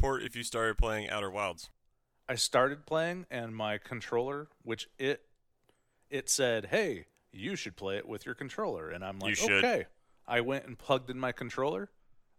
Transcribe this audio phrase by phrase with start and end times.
[0.00, 1.70] report if you started playing Outer Wilds?
[2.28, 5.22] I started playing and my controller, which it
[6.08, 9.86] it said, "Hey, you should play it with your controller." And I'm like, "Okay."
[10.26, 11.90] I went and plugged in my controller.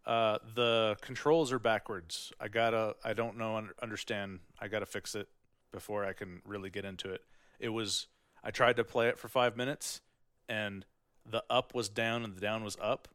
[0.06, 2.32] Uh, the controls are backwards.
[2.40, 2.96] I gotta.
[3.04, 3.58] I don't know.
[3.58, 4.40] un- Understand.
[4.60, 5.28] I gotta fix it
[5.72, 7.22] before I can really get into it.
[7.60, 8.08] It was.
[8.44, 10.02] I tried to play it for five minutes,
[10.50, 10.86] and
[11.30, 13.08] the up was down and the down was up,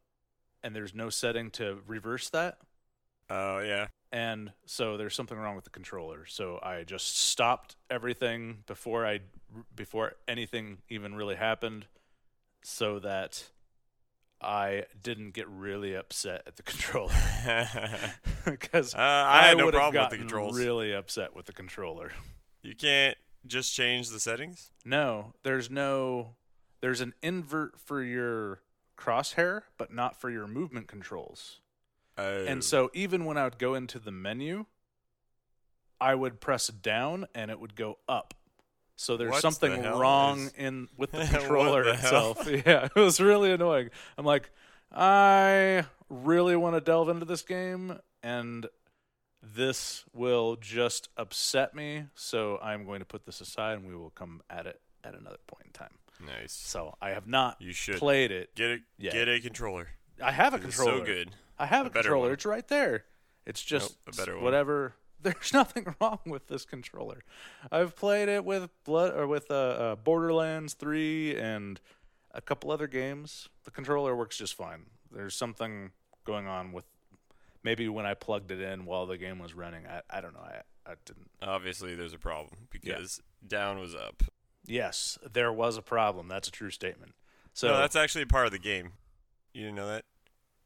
[0.63, 2.59] and there's no setting to reverse that
[3.29, 3.87] Oh yeah.
[4.11, 6.25] and so there's something wrong with the controller.
[6.25, 9.19] So I just stopped everything before I
[9.75, 11.87] before anything even really happened,
[12.63, 13.43] so that
[14.41, 17.11] I didn't get really upset at the controller
[18.45, 20.57] because Uh, I had no problem with the controls.
[20.57, 22.11] Really upset with the controller.
[22.61, 24.71] you can't just change the settings.
[24.85, 26.35] No, there's no
[26.81, 28.61] there's an invert for your
[28.97, 31.59] crosshair, but not for your movement controls.
[32.17, 32.45] Oh.
[32.45, 34.65] And so even when I would go into the menu,
[35.99, 38.33] I would press down and it would go up.
[38.95, 42.47] So there's What something the wrong is- in with the controller the itself.
[42.65, 43.89] Yeah, it was really annoying.
[44.17, 44.49] I'm like,
[44.91, 48.65] I really want to delve into this game and
[49.43, 54.09] this will just upset me, so I'm going to put this aside and we will
[54.09, 55.93] come at it at another point in time.
[56.25, 56.51] nice.
[56.53, 58.55] So I have not You should played it.
[58.55, 59.11] get a Yeah.
[59.11, 59.89] get a controller.
[60.23, 60.97] I have a controller.
[60.99, 61.31] so good.
[61.59, 62.25] I have a, A controller.
[62.27, 62.31] one.
[62.33, 63.05] It's right there.
[63.45, 64.43] It's just Nope, a better one.
[64.43, 64.93] whatever.
[65.21, 67.23] There's nothing wrong with this controller.
[67.71, 71.79] I've played it with blood or with uh, uh, Borderlands 3 and
[72.33, 73.49] a couple other games.
[73.63, 74.85] The controller works just fine.
[75.11, 75.91] There's something
[76.25, 76.85] going on with
[77.63, 79.85] maybe when I plugged it in while the game was running.
[79.87, 80.41] I I don't know.
[80.41, 81.29] I I didn't.
[81.41, 84.21] Obviously, there's a problem because down was up.
[84.65, 86.27] Yes, there was a problem.
[86.27, 87.13] That's a true statement.
[87.53, 88.91] So no, that's actually part of the game.
[89.53, 90.03] You didn't know that?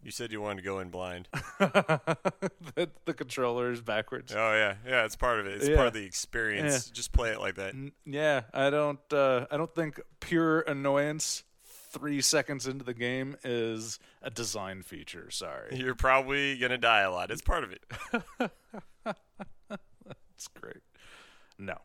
[0.03, 1.27] You said you wanted to go in blind.
[1.59, 4.33] the, the controller is backwards.
[4.35, 5.57] Oh yeah, yeah, it's part of it.
[5.57, 5.75] It's Yeah.
[5.75, 6.89] part of the experience.
[6.89, 7.73] Just play it like that.
[7.75, 8.99] N- Yeah, I don't.
[9.13, 11.43] Uh, I don't think pure annoyance
[11.91, 15.29] three seconds into the game is a design feature.
[15.29, 17.29] Sorry, You're probably gonna die a lot.
[17.29, 17.83] It's part of it.
[20.31, 20.77] it's great.
[21.59, 21.77] No,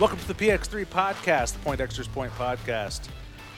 [0.00, 3.06] welcome to the PX3 podcast, the Point Extras Point podcast.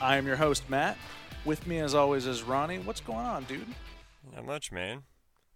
[0.01, 0.97] I am your host Matt.
[1.45, 2.79] With me, as always, is Ronnie.
[2.79, 3.65] What's going on, dude?
[4.35, 5.03] Not much, man.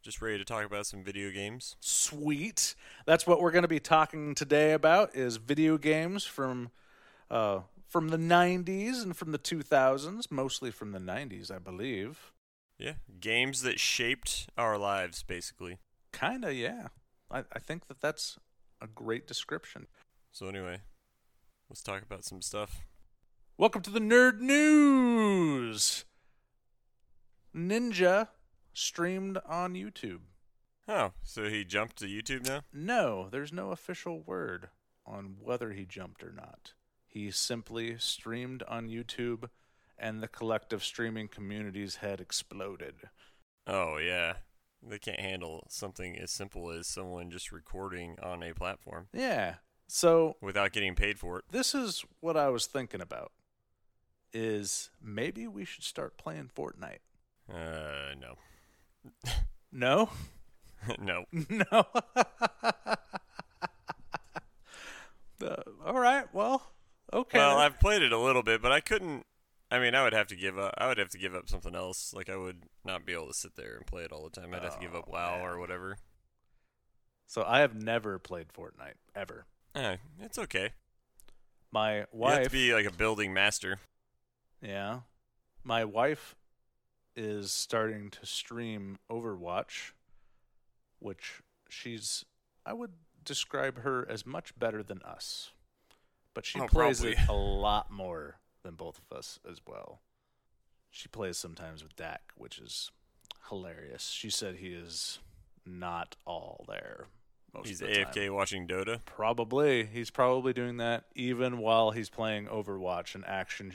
[0.02, 1.76] Just ready to talk about some video games.
[1.82, 2.74] Sweet.
[3.06, 6.70] That's what we're going to be talking today about is video games from
[7.30, 7.60] uh,
[7.90, 12.32] from the 90s and from the 2000s, mostly from the 90s, I believe.
[12.80, 15.80] Yeah, games that shaped our lives, basically.
[16.14, 16.88] Kind of, yeah.
[17.30, 18.40] I, I think that that's
[18.82, 19.88] a great description.
[20.38, 20.82] So anyway,
[21.68, 22.86] let's talk about some stuff.
[23.58, 26.06] Welcome to the Nerd News.
[27.56, 28.28] Ninja
[28.72, 30.20] streamed on YouTube.
[30.88, 32.62] Oh, so he jumped to YouTube now?
[32.72, 34.70] No, there's no official word
[35.08, 36.74] on whether he jumped or not.
[37.08, 39.50] He simply streamed on YouTube,
[39.98, 42.94] and the collective streaming communities had exploded.
[43.66, 44.34] Oh yeah.
[44.88, 49.56] They can't handle something as simple as someone just recording on a platform Yeah.
[49.88, 51.46] So without getting paid for it.
[51.52, 53.32] this is what I was thinking about.
[54.34, 57.00] Is maybe we should start playing Fortnite?
[57.52, 58.36] Uh, no,
[59.72, 60.10] No,
[61.00, 61.26] no.
[61.32, 61.86] no.
[65.42, 65.56] Uh,
[65.86, 66.26] all right.
[66.34, 66.62] Well,
[67.14, 67.38] okay.
[67.38, 69.26] Well, I've played it a little bit, but I couldn't.
[69.70, 70.74] I mean, I would have to give up.
[70.78, 72.14] I would have to give up something else.
[72.14, 74.54] Like I would not be able to sit there and play it all the time.
[74.54, 75.46] I'd have to give up Oh, WoW man.
[75.46, 75.98] or whatever.
[77.28, 79.46] so I have never played Fortnite ever.
[79.78, 80.72] Eh, it's okay.
[81.72, 82.32] My wife.
[82.34, 83.80] You have to be like a building master.
[84.62, 85.02] Yeah.
[85.64, 86.36] My wife
[87.16, 89.92] is starting to stream Overwatch,
[91.00, 92.26] which she's
[92.66, 92.92] I would
[93.24, 95.52] describe her as much better than us.
[96.34, 97.14] But she Oh, plays probably.
[97.22, 100.02] it a lot more than both of us as well.
[100.90, 102.90] She plays sometimes with Dak, which is
[103.50, 104.10] hilarious.
[104.10, 105.20] She said he is
[105.66, 107.06] not all there.
[107.54, 108.06] Most He's the time.
[108.06, 109.04] AFK watching Dota.
[109.06, 109.86] Probably.
[109.86, 113.74] He's probably doing that even while he's playing Overwatch, an action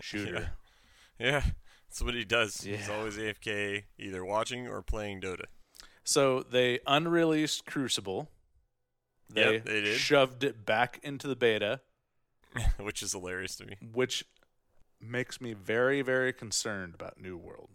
[0.00, 0.52] shooter.
[1.18, 1.42] Yeah,
[1.88, 2.60] that's what he does.
[2.62, 5.44] He's always AFK, either watching or playing Dota.
[6.04, 8.30] So they unreleased Crucible.
[9.30, 9.98] They, Yep, they did.
[9.98, 11.80] shoved it back into the beta,
[12.80, 13.76] which is hilarious to me.
[13.92, 14.24] which
[15.00, 17.70] makes me very, very concerned about New World.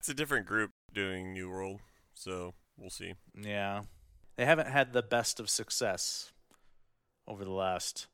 [0.00, 1.80] It's a different group doing New World,
[2.14, 3.14] so we'll see.
[3.40, 3.82] Yeah.
[4.38, 6.32] They haven't had the best of success
[7.26, 8.06] over the last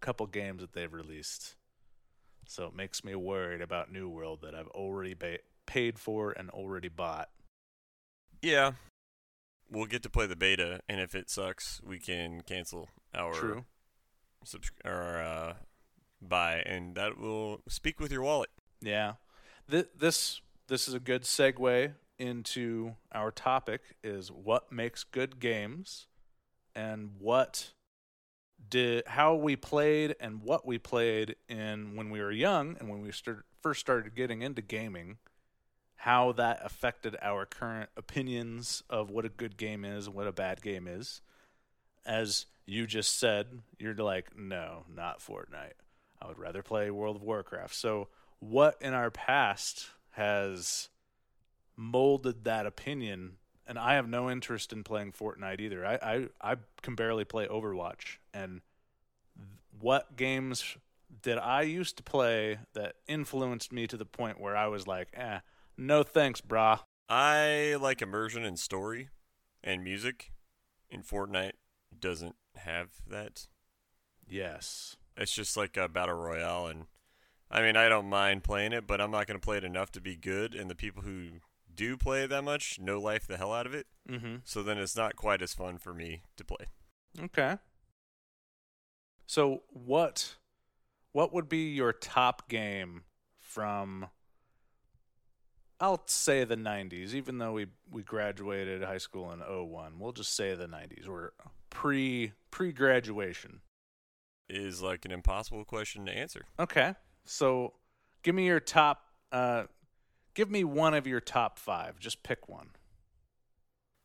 [0.00, 1.54] couple games that they've released.
[2.48, 6.50] So it makes me worried about New World that I've already ba- paid for and
[6.50, 7.28] already bought.
[8.42, 8.72] Yeah,
[9.70, 13.64] we'll get to play the beta, and if it sucks, we can cancel our True.
[14.44, 15.54] subsc- or uh,
[16.20, 18.50] buy, and that will speak with your wallet.
[18.80, 19.14] Yeah.
[19.70, 26.06] Th- this this is a good segue into our topic is what makes good games
[26.74, 27.70] and what
[28.68, 33.00] did how we played and what we played in when we were young and when
[33.00, 35.16] we start, first started getting into gaming
[35.96, 40.32] how that affected our current opinions of what a good game is and what a
[40.32, 41.20] bad game is.
[42.06, 43.46] As you just said
[43.78, 45.78] you're like no not Fortnite.
[46.22, 47.74] I would rather play World of Warcraft.
[47.74, 48.08] So
[48.40, 50.90] what in our past has
[51.80, 55.86] molded that opinion and I have no interest in playing Fortnite either.
[55.86, 58.60] I I, I can barely play Overwatch and
[59.80, 60.76] what games
[61.22, 65.08] did I used to play that influenced me to the point where I was like,
[65.14, 65.40] "Eh,
[65.76, 69.08] no thanks, brah." I like immersion and story
[69.64, 70.32] and music,
[70.90, 71.54] and Fortnite
[71.98, 73.46] doesn't have that.
[74.28, 74.96] Yes.
[75.16, 76.86] It's just like a battle royale, and
[77.50, 79.90] I mean, I don't mind playing it, but I'm not going to play it enough
[79.92, 80.54] to be good.
[80.54, 81.40] And the people who
[81.74, 84.40] do play it that much no life the hell out of it, Mhm.
[84.44, 86.66] so then it's not quite as fun for me to play.
[87.18, 87.58] Okay.
[89.26, 90.36] So what
[91.12, 93.04] what would be your top game
[93.38, 94.10] from
[95.80, 99.98] I'll say the 90s even though we we graduated high school in 01.
[99.98, 101.32] We'll just say the 90s or
[101.70, 103.62] pre pre-graduation.
[104.48, 106.44] Is like an impossible question to answer.
[106.58, 106.94] Okay.
[107.24, 107.74] So
[108.22, 109.64] give me your top uh
[110.34, 111.98] give me one of your top 5.
[111.98, 112.70] Just pick one.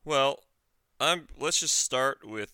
[0.04, 0.40] Well,
[1.00, 1.28] I'm.
[1.38, 2.54] Let's just start with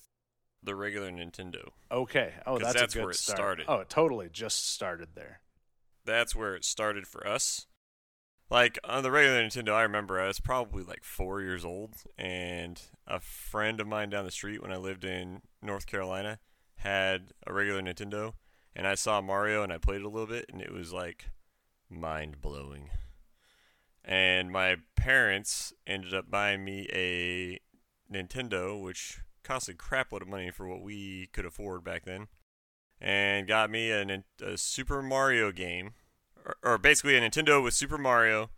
[0.63, 1.69] the regular Nintendo.
[1.91, 2.33] Okay.
[2.45, 3.37] Oh, that's, that's a good where it start.
[3.37, 3.65] started.
[3.67, 5.41] Oh, it totally just started there.
[6.05, 7.67] That's where it started for us.
[8.49, 12.81] Like on the regular Nintendo, I remember I was probably like four years old, and
[13.07, 16.39] a friend of mine down the street when I lived in North Carolina
[16.75, 18.33] had a regular Nintendo,
[18.75, 21.29] and I saw Mario and I played it a little bit, and it was like
[21.89, 22.89] mind blowing.
[24.11, 27.61] And my parents ended up buying me a
[28.13, 32.27] Nintendo, which cost a crapload of money for what we could afford back then,
[32.99, 35.91] and got me a, a Super Mario game,
[36.45, 38.49] or, or basically a Nintendo with Super Mario.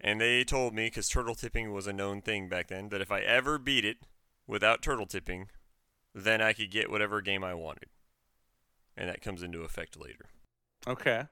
[0.00, 3.12] And they told me, because turtle tipping was a known thing back then, that if
[3.12, 3.98] I ever beat it
[4.46, 5.50] without turtle tipping,
[6.14, 7.90] then I could get whatever game I wanted.
[8.96, 10.24] And that comes into effect later.
[10.86, 11.24] Okay.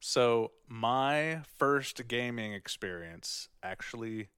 [0.00, 4.28] So my first gaming experience actually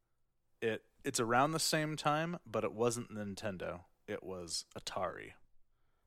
[0.60, 3.80] it it's around the same time, but it wasn't Nintendo.
[4.06, 5.32] It was Atari.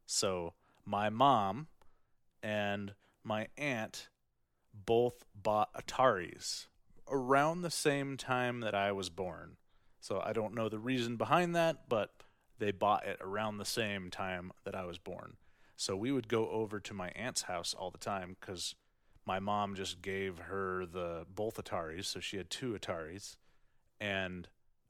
[0.06, 0.54] So
[0.86, 1.68] my mom
[2.42, 2.94] and
[3.24, 4.10] my aunt
[4.74, 6.68] both bought Ataris
[7.10, 9.57] around the same time that I was born.
[10.00, 12.12] So I don't know the reason behind that, but
[12.60, 15.38] they bought it around the same time that I was born.
[15.75, 18.75] So we would go over to my aunt's house all the time because
[19.25, 23.38] my mom just gave her the both Ataris, so she had two Ataris,
[24.00, 24.48] and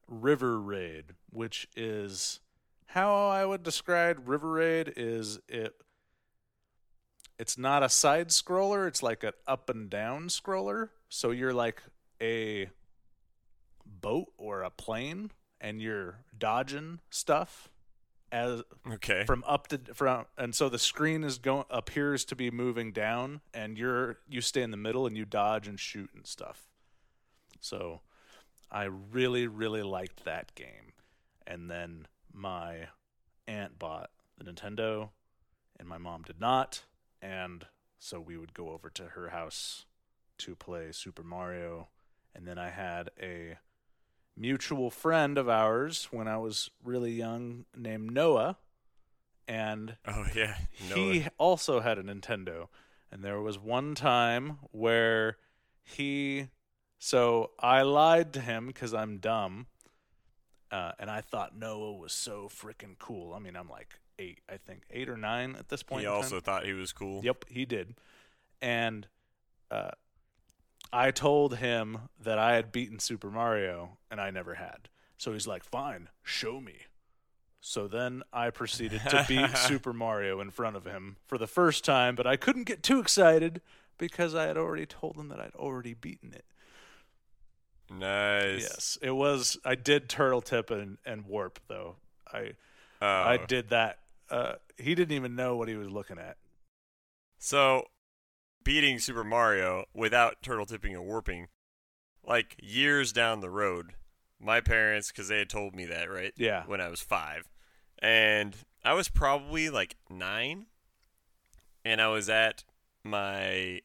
[0.08, 2.40] River Raid, which is
[2.88, 5.74] how I would describe River Raid is it.
[7.38, 10.90] It's not a side scroller; it's like an up and down scroller.
[11.10, 11.82] So you're like
[12.22, 12.70] a
[13.86, 15.32] boat or a plane,
[15.62, 17.70] and you're dodging stuff
[18.36, 19.24] as Okay.
[19.26, 23.40] from up to from and so the screen is going appears to be moving down
[23.54, 26.68] and you're you stay in the middle and you dodge and shoot and stuff.
[27.62, 28.02] So
[28.70, 30.94] i really really liked that game.
[31.48, 32.90] And then my
[33.48, 35.10] aunt bought the nintendo
[35.80, 36.84] and my mom did not.
[37.22, 37.66] And
[38.00, 39.86] so we would go over to her house
[40.40, 41.88] to play super mario.
[42.36, 43.56] And then i had a
[44.38, 48.58] mutual friend of ours when I was really young named Noah,
[49.48, 50.56] and oh yeah.
[50.72, 51.32] he Noah.
[51.38, 52.68] also had a Nintendo.
[53.12, 55.38] And there was one time where
[55.82, 56.50] he,
[57.00, 59.68] so I lied to him because I'm dumb,
[60.70, 63.34] uh, and I thought Noah was so freaking cool.
[63.34, 66.02] I mean, I'm like eight, I think, eight or nine at this point.
[66.02, 66.24] He in time.
[66.24, 67.24] also thought he was cool.
[67.24, 67.96] Yep, he did.
[68.62, 69.08] And
[69.72, 69.92] uh,
[70.92, 74.90] I told him that I had beaten Super Mario and I never had.
[75.18, 76.76] So he's like, fine, show me.
[77.62, 81.84] So then I proceeded to beat Super Mario in front of him for the first
[81.84, 83.62] time, but I couldn't get too excited
[83.98, 86.46] because I had already told him that I'd already beaten it.
[87.90, 88.62] Nice.
[88.62, 89.58] Yes, it was.
[89.64, 91.96] I did turtle tip and, and warp though.
[92.32, 92.52] I
[93.02, 93.08] Oh.
[93.08, 94.00] I did that.
[94.30, 96.38] Uh, he didn't even know what he was looking at.
[97.38, 97.86] So,
[98.66, 101.48] beating Super Mario without turtle tipping or warping,
[102.26, 103.94] like years down the road,
[104.42, 106.34] my parents, because they had told me that, right?
[106.36, 106.64] Yeah.
[106.66, 107.48] When I was five.
[108.00, 110.66] And I was probably like nine.
[111.86, 112.66] And I was at
[113.04, 113.82] my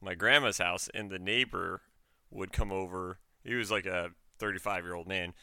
[0.00, 1.82] my grandma's house, and the neighbor
[2.30, 3.18] would come over.
[3.44, 5.34] He was like a 35 year old man,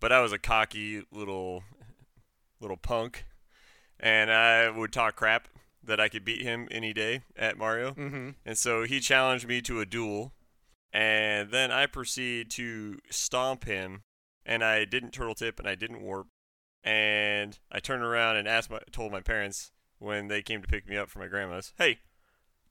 [0.00, 1.62] but I was a cocky little
[2.60, 3.24] little punk,
[4.00, 5.46] and I would talk crap
[5.88, 7.92] that I could beat him any day at Mario.
[7.92, 8.30] Mm-hmm.
[8.46, 10.32] And so he challenged me to a duel,
[10.92, 14.02] and then I proceed to stomp him,
[14.46, 16.28] and I didn't turtle tip and I didn't warp,
[16.84, 20.88] and I turned around and asked my told my parents when they came to pick
[20.88, 21.98] me up from my grandma's, "Hey,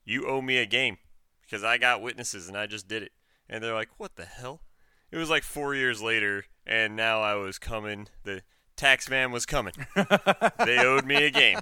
[0.04, 0.98] you owe me a game
[1.42, 3.12] because I got witnesses and I just did it."
[3.48, 4.62] And they're like, "What the hell?"
[5.10, 8.42] It was like 4 years later and now I was coming the
[8.76, 9.74] tax man was coming.
[10.64, 11.58] they owed me a game.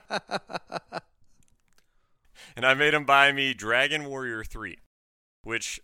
[2.55, 4.79] And I made him buy me Dragon Warrior 3,
[5.43, 5.81] which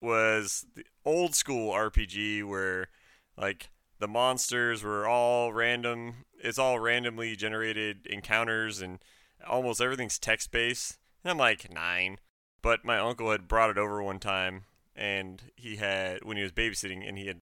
[0.00, 2.88] was the old school RPG where
[3.36, 6.24] like the monsters were all random.
[6.42, 8.98] It's all randomly generated encounters and
[9.46, 10.98] almost everything's text based.
[11.22, 12.18] And I'm like 9,
[12.62, 14.64] but my uncle had brought it over one time
[14.96, 17.40] and he had when he was babysitting and he had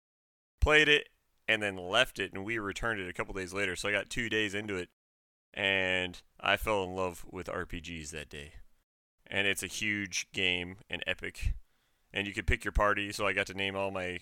[0.60, 1.08] played it
[1.46, 3.76] and then left it and we returned it a couple days later.
[3.76, 4.88] So I got 2 days into it
[5.54, 8.52] and I fell in love with RPGs that day.
[9.26, 11.54] And it's a huge game and epic.
[12.12, 14.18] And you could pick your party, so I got to name all my.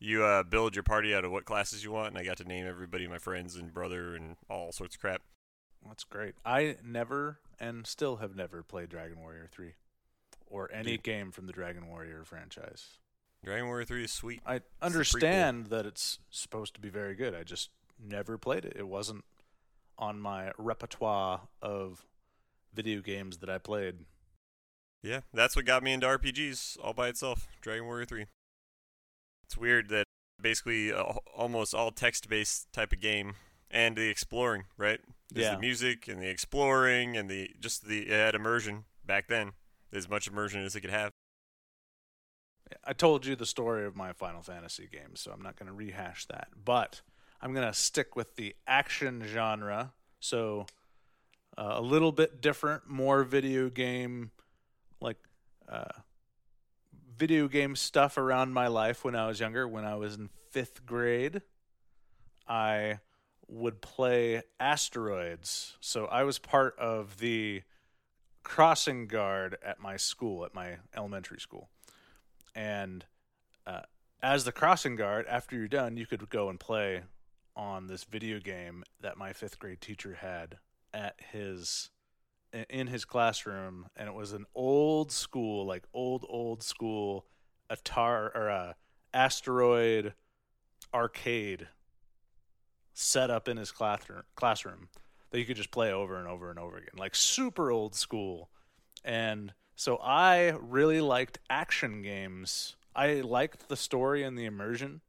[0.00, 2.44] You uh, build your party out of what classes you want, and I got to
[2.44, 5.22] name everybody my friends and brother and all sorts of crap.
[5.86, 6.34] That's great.
[6.44, 9.74] I never and still have never played Dragon Warrior 3
[10.46, 11.02] or any Dude.
[11.04, 12.98] game from the Dragon Warrior franchise.
[13.44, 14.40] Dragon Warrior 3 is sweet.
[14.46, 17.34] I understand that it's supposed to be very good.
[17.34, 18.74] I just never played it.
[18.76, 19.24] It wasn't
[20.02, 22.04] on my repertoire of
[22.74, 24.00] video games that I played.
[25.02, 27.46] Yeah, that's what got me into RPGs all by itself.
[27.60, 28.26] Dragon Warrior 3.
[29.44, 30.06] It's weird that
[30.40, 31.02] basically uh,
[31.36, 33.34] almost all text-based type of game
[33.70, 35.00] and the exploring, right?
[35.30, 35.54] There's Yeah.
[35.54, 39.52] the music and the exploring and the just the it had immersion back then.
[39.92, 41.10] As much immersion as it could have.
[42.84, 45.72] I told you the story of my Final Fantasy games, so I'm not going to
[45.74, 46.48] rehash that.
[46.64, 47.02] But
[47.42, 49.92] I'm going to stick with the action genre.
[50.20, 50.66] So
[51.58, 54.30] uh, a little bit different, more video game,
[55.00, 55.18] like
[55.68, 55.84] uh,
[57.16, 59.66] video game stuff around my life when I was younger.
[59.66, 61.42] When I was in fifth grade,
[62.46, 63.00] I
[63.48, 65.76] would play asteroids.
[65.80, 67.62] So I was part of the
[68.44, 71.68] crossing guard at my school, at my elementary school
[72.54, 73.04] and
[73.66, 73.80] uh,
[74.22, 77.02] as the crossing guard after you're done you could go and play
[77.56, 80.58] on this video game that my fifth grade teacher had
[80.94, 81.90] at his
[82.68, 87.24] in his classroom and it was an old school like old old school
[87.70, 88.72] atar or uh,
[89.14, 90.12] asteroid
[90.92, 91.68] arcade
[92.92, 94.88] set up in his classroom classroom
[95.30, 98.50] that you could just play over and over and over again like super old school
[99.04, 102.76] and so I really liked action games.
[102.94, 105.00] I liked the story and the immersion,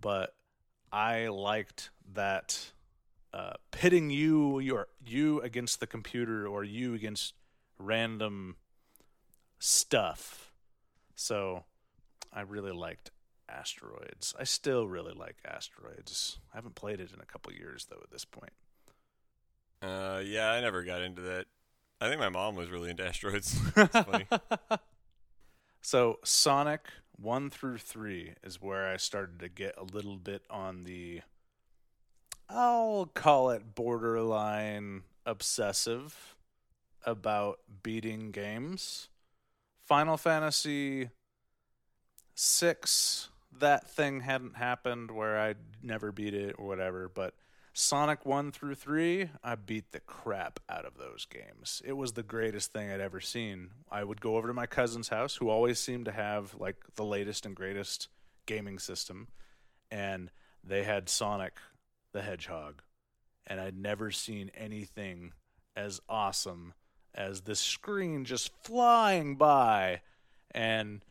[0.00, 0.34] but
[0.92, 2.72] I liked that
[3.32, 7.34] uh, pitting you your you against the computer or you against
[7.78, 8.56] random
[9.58, 10.52] stuff.
[11.14, 11.64] So
[12.32, 13.10] I really liked
[13.48, 14.34] asteroids.
[14.38, 16.38] I still really like asteroids.
[16.52, 18.52] I haven't played it in a couple years though at this point.
[19.80, 21.46] Uh, yeah, I never got into that.
[22.00, 23.58] I think my mom was really into asteroids.
[23.92, 24.26] Funny.
[25.80, 26.82] So Sonic
[27.20, 31.22] one through three is where I started to get a little bit on the
[32.48, 36.36] I'll call it borderline obsessive
[37.04, 39.08] about beating games.
[39.84, 41.10] Final Fantasy
[42.34, 47.34] six, that thing hadn't happened where I'd never beat it or whatever, but
[47.80, 51.80] Sonic 1 through 3, I beat the crap out of those games.
[51.84, 53.70] It was the greatest thing I'd ever seen.
[53.88, 57.04] I would go over to my cousin's house, who always seemed to have like the
[57.04, 58.08] latest and greatest
[58.46, 59.28] gaming system,
[59.92, 60.32] and
[60.64, 61.58] they had Sonic
[62.12, 62.82] the Hedgehog.
[63.46, 65.32] And I'd never seen anything
[65.76, 66.74] as awesome
[67.14, 70.00] as this screen just flying by.
[70.50, 71.02] And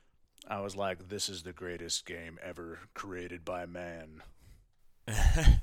[0.45, 4.21] I was like, this is the greatest game ever created by man.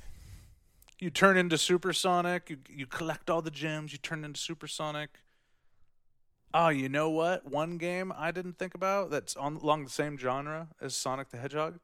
[0.99, 2.51] you turn into Supersonic.
[2.51, 3.93] You you collect all the gems.
[3.93, 5.11] You turn into Supersonic.
[6.53, 7.51] Oh, you know what?
[7.51, 11.37] One game I didn't think about that's on along the same genre as Sonic the
[11.37, 11.81] Hedgehog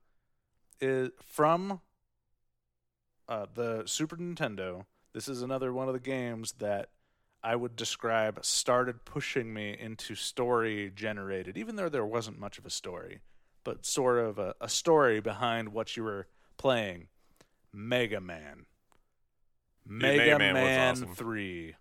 [0.81, 1.81] is from
[3.29, 4.85] uh, the Super Nintendo.
[5.12, 6.90] This is another one of the games that
[7.43, 12.67] I would describe started pushing me into story generated, even though there wasn't much of
[12.67, 13.21] a story,
[13.64, 17.09] but sort of a, a story behind what you were playing.
[17.73, 18.67] Mega Man.
[19.90, 21.14] Mega, Mega Man Man awesome.
[21.14, 21.75] 3.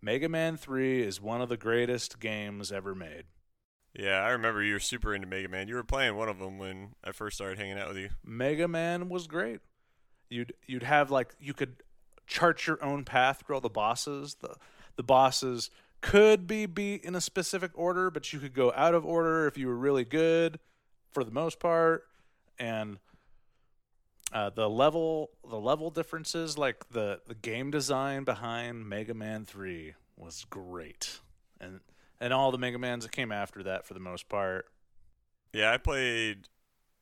[0.00, 3.24] Mega Man 3 is one of the greatest games ever made.
[3.92, 5.66] Yeah, I remember you were super into Mega Man.
[5.66, 8.10] You were playing one of them when I first started hanging out with you.
[8.24, 9.60] Mega Man was great.
[10.30, 11.82] You'd you'd have like you could
[12.26, 14.36] chart your own path through all the bosses.
[14.40, 14.54] The
[14.94, 15.70] the bosses
[16.02, 19.58] could be beat in a specific order, but you could go out of order if
[19.58, 20.60] you were really good
[21.10, 22.04] for the most part.
[22.58, 22.98] And
[24.32, 29.94] uh, the level the level differences, like the, the game design behind Mega Man three
[30.16, 31.20] was great.
[31.60, 31.80] And
[32.20, 34.66] and all the Mega Mans that came after that for the most part.
[35.52, 36.48] Yeah, I played.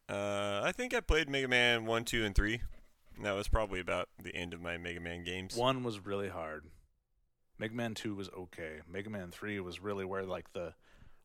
[0.09, 2.61] Uh, I think I played Mega Man one, two, and three.
[3.17, 5.57] And that was probably about the end of my Mega Man games.
[5.57, 6.67] One was really hard.
[7.59, 8.81] Mega Man Two was okay.
[8.91, 10.75] Mega Man Three was really where like the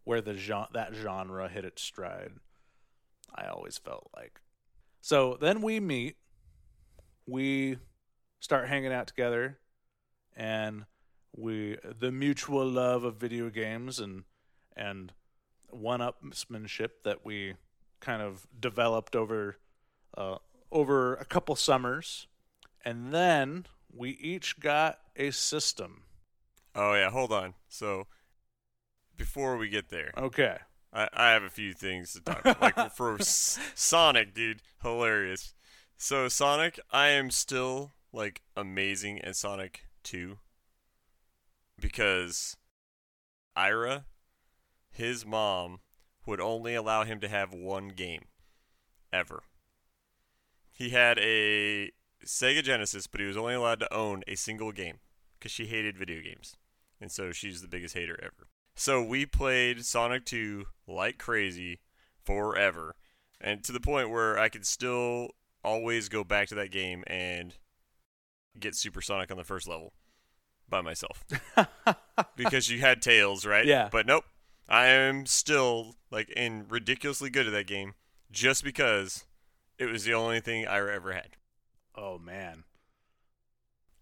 [0.03, 2.34] where the genre, that genre hit its stride.
[3.34, 4.39] I always felt like.
[5.01, 6.18] So then we meet,
[7.25, 7.77] we
[8.39, 9.60] start hanging out together,
[10.36, 10.86] and
[11.36, 14.24] we the mutual love of video games and
[14.75, 15.13] and
[15.70, 17.53] one-upsmanship that we
[18.00, 19.58] kind of developed over
[20.18, 20.38] uh,
[20.72, 22.27] over a couple summers,
[22.84, 26.03] and then we each got a system.
[26.75, 27.56] Oh yeah, hold on.
[27.68, 28.08] So
[29.18, 30.58] before we get there, Okay.
[30.91, 32.62] I, I have a few things to talk about.
[32.62, 35.53] Like for Sonic, dude, hilarious.
[35.98, 40.38] So Sonic, I am still like amazing at Sonic 2
[41.79, 42.58] because
[43.55, 44.05] Ira,
[44.91, 45.79] his mom,
[46.25, 48.25] would only allow him to have one game
[49.12, 49.43] ever.
[50.72, 51.91] He had a
[52.25, 55.00] Sega Genesis, but he was only allowed to own a single game
[55.38, 56.56] because she hated video games.
[57.02, 58.47] And so she's the biggest hater ever.
[58.80, 61.82] So we played Sonic 2 like crazy
[62.24, 62.96] forever.
[63.42, 65.32] And to the point where I could still
[65.65, 67.56] always go back to that game and
[68.58, 69.92] get Supersonic on the first level
[70.70, 71.26] by myself.
[72.38, 73.65] because you had Tails, right?
[73.65, 73.89] Yeah.
[73.92, 74.24] But nope.
[74.70, 77.96] I am still like in ridiculously good at that game
[78.32, 79.26] just because
[79.78, 81.36] it was the only thing I ever had.
[81.96, 82.63] Oh man.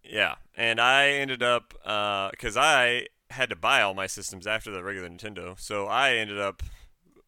[0.04, 4.72] Yeah, and I ended up uh, because I had to buy all my systems after
[4.72, 6.64] the regular Nintendo, so I ended up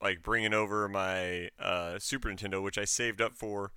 [0.01, 3.71] like bringing over my uh, Super Nintendo, which I saved up for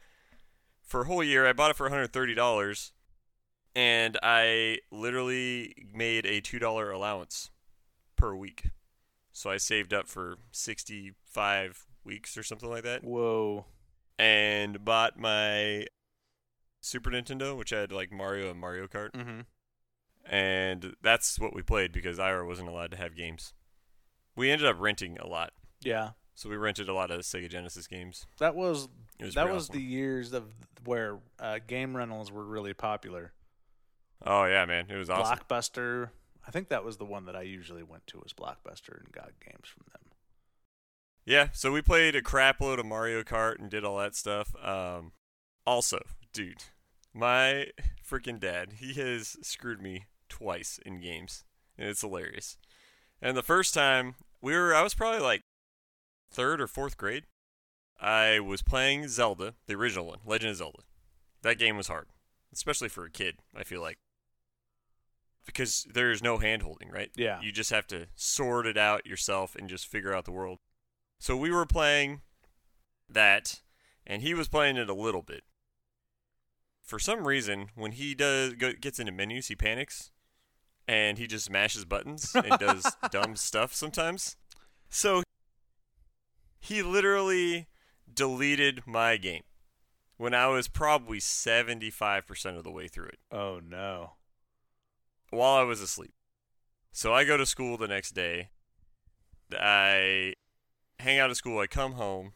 [0.83, 1.47] for a whole year.
[1.47, 2.93] I bought it for 130 dollars,
[3.75, 7.51] and I literally made a two dollar allowance
[8.17, 8.67] per week.
[9.33, 13.65] So I saved up for 65 weeks or something like that Whoa.
[14.19, 15.87] and bought my
[16.83, 19.41] Super Nintendo, which had like Mario and Mario Kart, Mm-hmm.
[20.29, 23.53] And that's what we played because Ira wasn't allowed to have games.
[24.37, 26.11] We ended up renting a lot, Yeah.
[26.35, 28.27] so we rented a lot of Sega Genesis games.
[28.39, 28.89] That was,
[29.21, 29.77] was that was awesome.
[29.77, 30.45] the years of
[30.85, 33.33] where uh, game rentals were really popular.
[34.25, 35.37] Oh yeah, man, it was awesome.
[35.39, 36.11] Blockbuster.
[36.47, 39.31] I think that was the one that I usually went to was Blockbuster and got
[39.45, 40.01] games from them.
[41.25, 44.53] Yeah, so we played a crap load of Mario Kart and did all that stuff.
[44.65, 45.13] Um,
[45.65, 46.01] also,
[46.33, 46.65] dude,
[47.15, 47.69] my
[48.09, 51.45] freaking dad, he has screwed me twice in games,
[51.77, 52.57] and it's hilarious.
[53.21, 55.43] And the first time we were, I was probably like
[56.31, 57.25] third or fourth grade.
[58.01, 60.79] I was playing Zelda, the original one, Legend of Zelda.
[61.43, 62.07] That game was hard,
[62.53, 63.37] especially for a kid.
[63.55, 63.99] I feel like
[65.45, 67.11] because there's no hand holding, right?
[67.15, 67.41] Yeah.
[67.43, 70.59] You just have to sort it out yourself and just figure out the world.
[71.19, 72.23] So we were playing
[73.09, 73.61] that,
[74.07, 75.43] and he was playing it a little bit.
[76.83, 80.12] For some reason, when he does go, gets into menus, he panics,
[80.93, 84.37] and he just mashes buttons and does dumb stuff sometimes.
[84.91, 85.23] So
[86.61, 87.67] he literally
[88.13, 89.45] deleted my game
[90.19, 94.13] when I was probably 75% of the way through it Oh no.
[95.31, 96.13] while I was asleep.
[96.93, 98.51] So I go to school the next day.
[99.59, 100.35] I
[100.99, 101.59] hang out at school.
[101.59, 102.35] I come home,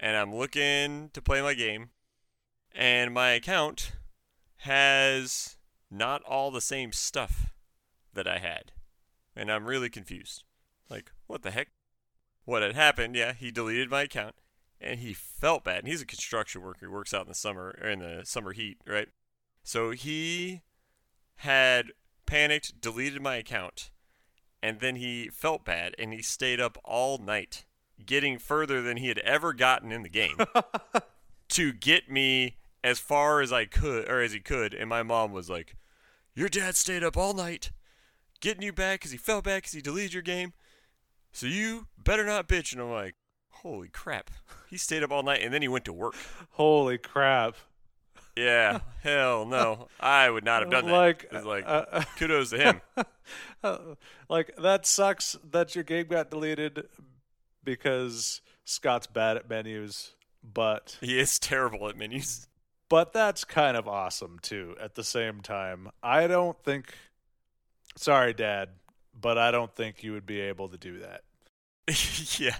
[0.00, 1.90] and I'm looking to play my game,
[2.74, 3.92] and my account
[4.60, 5.58] has
[5.90, 7.52] not all the same stuff
[8.16, 8.72] that I had,
[9.34, 10.42] and I'm really confused.
[10.90, 11.68] Like, what the heck?
[12.44, 13.16] What had happened?
[13.16, 14.34] Yeah, he deleted my account,
[14.80, 15.80] and he felt bad.
[15.80, 16.80] And he's a construction worker.
[16.82, 19.08] He works out in the summer or in the summer heat, right?
[19.62, 20.62] So he
[21.36, 21.92] had
[22.24, 23.90] panicked, deleted my account,
[24.62, 27.64] and then he felt bad and he stayed up all night,
[28.04, 30.36] getting further than he had ever gotten in the game
[31.48, 34.74] to get me as far as I could or as he could.
[34.74, 35.76] And my mom was like,
[36.34, 37.70] "Your dad stayed up all night,
[38.40, 40.52] getting you back because he fell back because he deleted your game.
[41.32, 43.14] So you better not bitch." And I'm like,
[43.50, 44.30] "Holy crap!"
[44.68, 46.14] He stayed up all night and then he went to work.
[46.52, 47.56] Holy crap!
[48.36, 50.92] Yeah, hell no, I would not have done that.
[50.92, 52.80] Like, like uh, kudos to him.
[53.64, 53.78] uh,
[54.28, 56.86] like that sucks that your game got deleted
[57.64, 62.48] because Scott's bad at menus, but He is terrible at menus.
[62.88, 64.74] but that's kind of awesome too.
[64.80, 66.92] At the same time, I don't think.
[67.96, 68.70] Sorry, Dad,
[69.18, 71.22] but I don't think you would be able to do that.
[72.38, 72.56] yeah,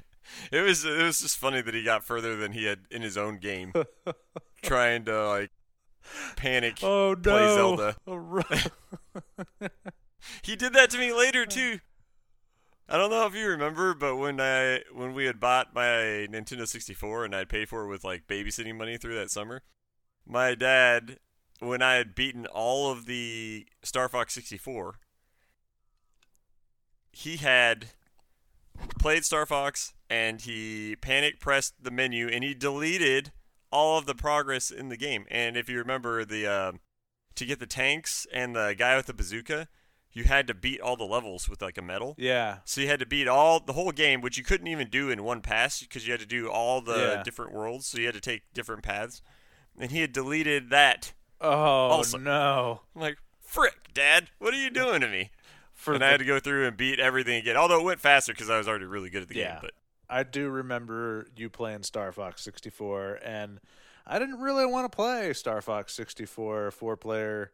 [0.51, 3.17] it was it was just funny that he got further than he had in his
[3.17, 3.73] own game,
[4.63, 5.51] trying to like
[6.37, 6.79] panic.
[6.83, 7.23] Oh no!
[7.23, 7.97] Play Zelda.
[8.07, 9.69] Oh,
[10.43, 11.81] He did that to me later too.
[12.89, 16.67] I don't know if you remember, but when I when we had bought my Nintendo
[16.67, 19.63] 64 and I'd paid for it with like babysitting money through that summer,
[20.25, 21.19] my dad,
[21.59, 25.01] when I had beaten all of the Star Fox 64,
[27.19, 27.87] he had
[28.99, 33.33] played Star Fox and he panic pressed the menu and he deleted
[33.73, 35.25] all of the progress in the game.
[35.31, 36.73] And if you remember the uh,
[37.35, 39.69] to get the tanks and the guy with the bazooka,
[40.13, 42.15] you had to beat all the levels with like a medal.
[42.19, 45.11] yeah, So you had to beat all the whole game, which you couldn't even do
[45.11, 47.23] in one pass because you had to do all the Yeah.
[47.23, 47.87] different worlds.
[47.87, 49.21] So you had to take different paths.
[49.79, 51.13] And he had deleted that.
[51.41, 52.81] Oh Also- no!
[52.95, 55.31] I'm like, frick, Dad, what are you doing to me?
[55.87, 57.57] For and the I had to go through and beat everything again.
[57.57, 59.53] Although it went faster because I was already really good at the Yeah.
[59.53, 59.59] game.
[59.63, 59.73] But
[60.09, 63.61] I do remember you playing Star Fox 64, and
[64.07, 67.53] I didn't really want to play Star Fox 64 four player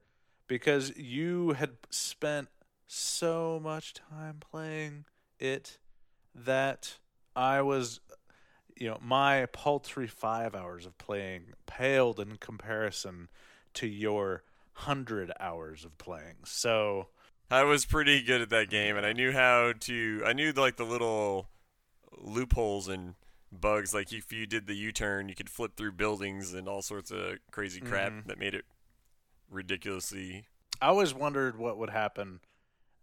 [0.48, 2.48] because you had spent
[2.86, 5.04] so much time playing
[5.38, 5.78] it
[6.34, 6.98] that
[7.34, 8.00] I was,
[8.76, 13.28] you know, my paltry five hours of playing paled in comparison
[13.74, 14.42] to your
[14.74, 16.36] hundred hours of playing.
[16.44, 17.08] So,
[17.52, 20.22] I was pretty good at that game, and I knew how to.
[20.24, 21.48] I knew like the little
[22.18, 23.14] loopholes and
[23.52, 23.92] bugs.
[23.92, 27.38] Like if you did the U-turn, you could flip through buildings and all sorts of
[27.50, 28.26] crazy crap Mhm.
[28.26, 28.64] that made it
[29.50, 30.46] ridiculously.
[30.80, 32.40] I always wondered what would happen.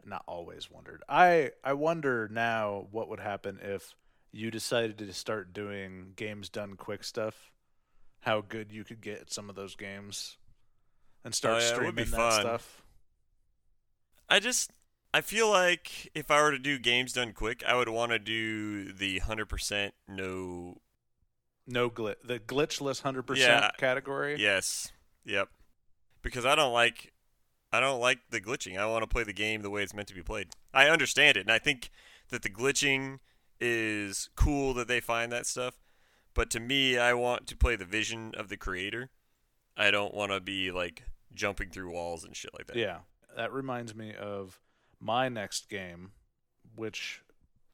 [0.03, 1.03] Not always wondered.
[1.07, 3.93] I I wonder now what would happen if
[4.31, 7.51] you decided to start doing games done quick stuff.
[8.21, 10.38] How good you could get at some of those games,
[11.23, 12.41] and start Oh, yeah, streaming would be that fun.
[12.41, 12.78] stuff.
[14.29, 14.71] I just.
[15.11, 18.19] I feel like if I were to do games done quick, I would want to
[18.19, 20.77] do the hundred percent no.
[21.65, 23.59] No glitch, the glitchless hundred Yeah.
[23.59, 24.39] percent category.
[24.39, 24.91] Yes.
[25.25, 25.49] Yep.
[26.21, 27.13] Because I don't like.
[27.71, 28.77] I don't like the glitching.
[28.79, 30.49] I want to play the game the way it's meant to be played.
[30.73, 31.91] I understand it, and I think
[32.29, 33.19] that the glitching
[33.61, 35.79] is cool that they find that stuff.
[36.33, 39.09] But to me, I want to play the vision of the creator.
[39.77, 42.75] I don't want to be like jumping through walls and shit like that.
[42.75, 42.99] Yeah,
[43.35, 44.59] that reminds me of
[44.99, 46.11] my next game,
[46.75, 47.21] which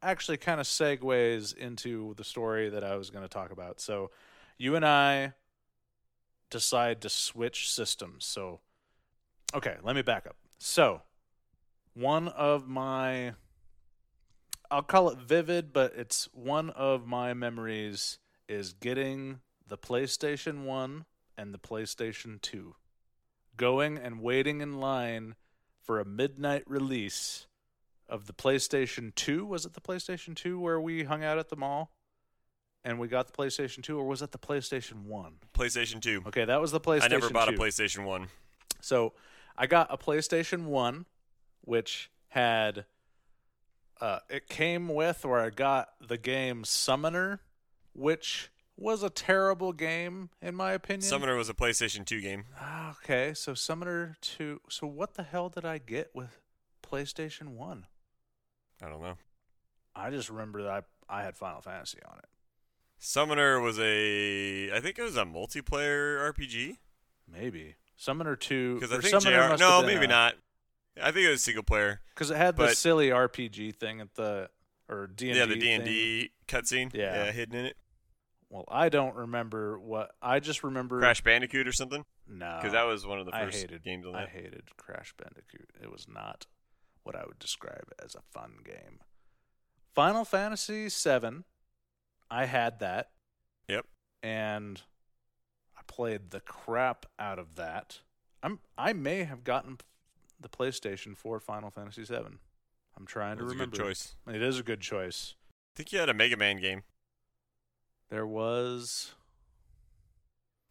[0.02, 3.80] actually kind of segues into the story that I was going to talk about.
[3.80, 4.12] So,
[4.58, 5.34] you and I
[6.50, 8.26] decide to switch systems.
[8.26, 8.60] So,
[9.54, 10.36] okay, let me back up.
[10.58, 11.02] So,
[11.94, 13.34] one of my
[14.72, 21.06] I'll call it vivid, but it's one of my memories is getting the PlayStation 1
[21.38, 22.76] and the PlayStation 2
[23.58, 25.36] going and waiting in line
[25.86, 27.48] for a midnight release
[28.10, 29.46] of the PlayStation 2.
[29.46, 31.92] Was it the PlayStation 2 where we hung out at the mall
[32.84, 35.34] and we got the PlayStation 2, or was it the PlayStation 1?
[35.58, 36.24] PlayStation 2.
[36.28, 37.56] Okay, that was the PlayStation I never bought 2.
[37.56, 38.28] a PlayStation 1.
[38.80, 39.14] So
[39.58, 41.06] I got a PlayStation 1,
[41.62, 42.86] which had.
[44.00, 47.40] Uh, it came with, or I got the game Summoner,
[47.94, 51.02] which was a terrible game, in my opinion.
[51.02, 52.46] Summoner was a PlayStation 2 game.
[52.60, 54.62] Ah, Okay, so Summoner 2.
[54.70, 56.40] So what the hell did I get with
[56.84, 57.86] PlayStation 1?
[58.84, 59.18] I don't know.
[59.96, 62.26] I just remember that I, I had Final Fantasy on it.
[62.98, 64.72] Summoner was a.
[64.72, 66.78] I think it was a multiplayer RPG.
[67.32, 67.76] Maybe.
[67.96, 68.76] Summoner 2.
[68.76, 69.60] Because I think Summoner JR.
[69.60, 70.36] No, maybe a- not.
[71.02, 72.02] I think it was single player.
[72.14, 74.50] Because it had the silly RPG thing at the.
[74.88, 75.94] Or D&D yeah, the D and thing.
[75.94, 76.94] D cutscene.
[76.94, 77.32] Yeah.
[77.32, 77.78] hidden in it.
[78.50, 80.12] Well, I don't remember what.
[80.22, 81.00] I just remember.
[81.00, 82.06] Crash Bandicoot or something.
[82.28, 82.58] No.
[82.58, 85.70] Because that was one of the I first hated, games on I hated Crash Bandicoot.
[85.82, 86.46] It was not
[87.04, 89.00] what I would describe as a fun game.
[89.94, 91.44] Final Fantasy VII,
[92.30, 93.10] I had that.
[93.68, 93.86] Yep.
[94.22, 94.82] And
[95.78, 98.00] I played the crap out of that.
[98.44, 99.78] I'm I may have gotten
[100.40, 102.38] the PlayStation for Final Fantasy VII.
[102.98, 103.78] I'm trying That to was a remember.
[103.78, 104.16] good choice.
[104.28, 105.36] It is a good choice.
[105.74, 106.84] I think you had a Mega Man game.
[108.10, 109.14] There was.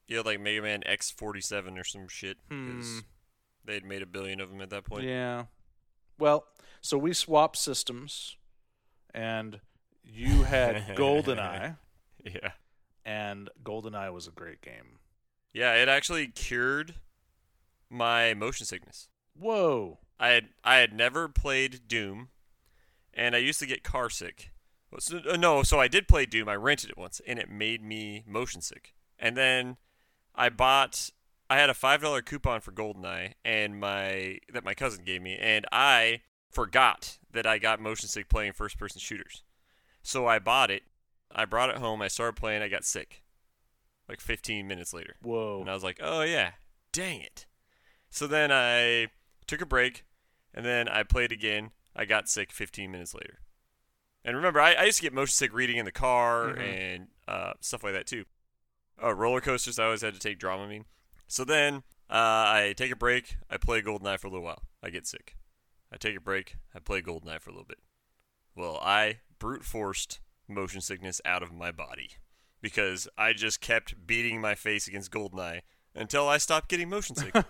[0.07, 2.37] You had like Mega Man X47 or some shit.
[2.49, 2.99] 'cause Hmm.
[3.67, 5.05] They'd made a billion of them at that point.
[5.05, 5.47] Yeah.
[6.19, 6.47] Well,
[6.83, 8.37] so we swapped systems,
[9.15, 9.61] and
[10.03, 11.79] you had GoldenEye,
[12.23, 12.53] Yeah.
[13.07, 14.99] and GoldenEye was a great game.
[15.55, 16.97] Yeah, it actually cured
[17.89, 19.09] my motion sickness.
[19.35, 20.01] Whoa.
[20.21, 22.29] I had I had never played Doom,
[23.15, 24.51] and I used to get car sick.
[24.99, 26.49] So- uh, No, so I did play Doom.
[26.49, 28.95] I rented it once, and it made me motion sick.
[29.19, 29.77] And then
[30.35, 31.11] I bought.
[31.51, 35.37] I had a five dollar coupon for Goldeneye, and my that my cousin gave me,
[35.37, 39.43] and I forgot that I got motion sick playing first person shooters.
[40.03, 40.83] So I bought it.
[41.33, 42.01] I brought it home.
[42.03, 42.63] I started playing.
[42.63, 43.23] I got sick.
[44.09, 45.17] Like 15 minutes later.
[45.23, 45.61] Whoa.
[45.61, 46.53] And I was like, oh, yeah,
[46.93, 47.47] dang it.
[48.11, 49.09] So then I
[49.47, 50.05] took a break,
[50.53, 51.71] and then I played again.
[51.97, 53.39] I got sick 15 minutes later.
[54.25, 56.61] And remember, I, I used to get motion sick reading in the car Mhm.
[56.61, 58.25] and uh, stuff like that, too.
[59.03, 60.85] Uh, roller coasters, I always had to take Dramamine.
[61.27, 63.37] So then uh, I take a break.
[63.51, 64.63] I play Goldeneye for a little while.
[64.83, 65.37] I get sick.
[65.93, 66.57] I take a break.
[66.75, 67.79] I play Goldeneye for a little bit.
[68.55, 72.11] Well, I brute forced motion sickness out of my body
[72.61, 75.61] because I just kept beating my face against Goldeneye
[75.95, 77.35] until I stopped getting motion sick.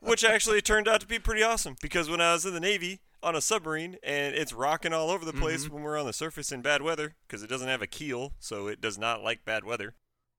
[0.00, 3.00] Which actually turned out to be pretty awesome because when I was in the Navy
[3.26, 6.52] on a submarine and it's rocking all over the place when we're on the surface
[6.52, 9.64] in bad weather because it doesn't have a keel, so it does not like bad
[9.64, 9.94] weather.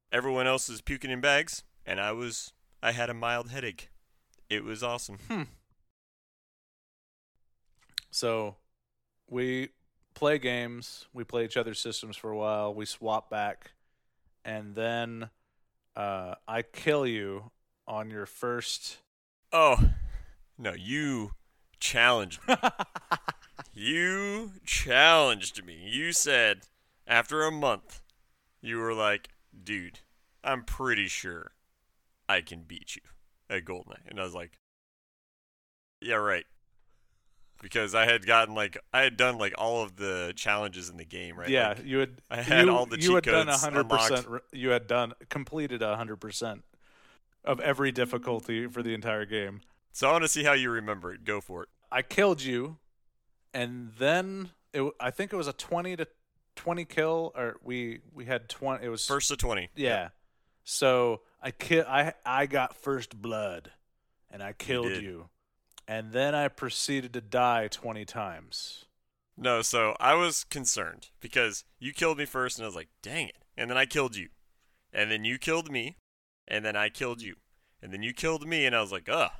[0.10, 3.90] Everyone else is puking in bags, and I was I had a mild headache.
[4.50, 5.18] It was awesome.
[8.10, 8.56] So
[9.30, 9.70] we
[10.16, 13.72] play games, we play each other's systems for a while, we swap back,
[14.46, 15.30] and then
[15.96, 17.52] uh, I kill you
[17.86, 19.00] on your first.
[19.52, 19.90] Oh,
[20.58, 21.34] no, you
[21.80, 22.56] challenged me.
[23.74, 25.78] you challenged me.
[25.90, 26.62] You said
[27.06, 28.02] after a month,
[28.62, 29.30] you were like,
[29.64, 30.00] dude,
[30.44, 31.52] I'm pretty sure
[32.28, 33.02] I can beat you
[33.50, 34.08] at Goldeneye.
[34.08, 34.52] And I was like,
[36.02, 36.46] yeah, right.
[37.62, 41.06] Because I had gotten like, I had done like all of the challenges in the
[41.06, 41.50] game, right?
[41.50, 42.22] Yeah, Like, you had.
[42.30, 44.28] I had you, all the you cheat had done codes hundred percent.
[44.52, 46.64] You had done completed hundred percent
[47.44, 49.62] of every difficulty for the entire game.
[49.98, 51.26] So I want to see how you remember it.
[51.26, 51.70] Go for it.
[51.92, 52.78] I killed you,
[53.52, 56.08] and then it, I think it was a twenty to
[56.56, 58.86] twenty kill, or we we had twenty.
[58.86, 59.72] It was First to 20.
[59.76, 60.10] Yeah.
[60.64, 63.72] So I ki- I I got first blood,
[64.30, 65.02] and I killed did.
[65.02, 65.30] you,
[65.88, 68.86] and then I proceeded to die twenty times.
[69.36, 73.30] No, so I was concerned because you killed me first, and I was like, dang
[73.30, 73.38] it.
[73.58, 74.30] And then I killed you.
[74.94, 75.98] And then you killed me,
[76.48, 77.38] and then I killed you.
[77.82, 79.32] And then you killed me, and I was like, ugh.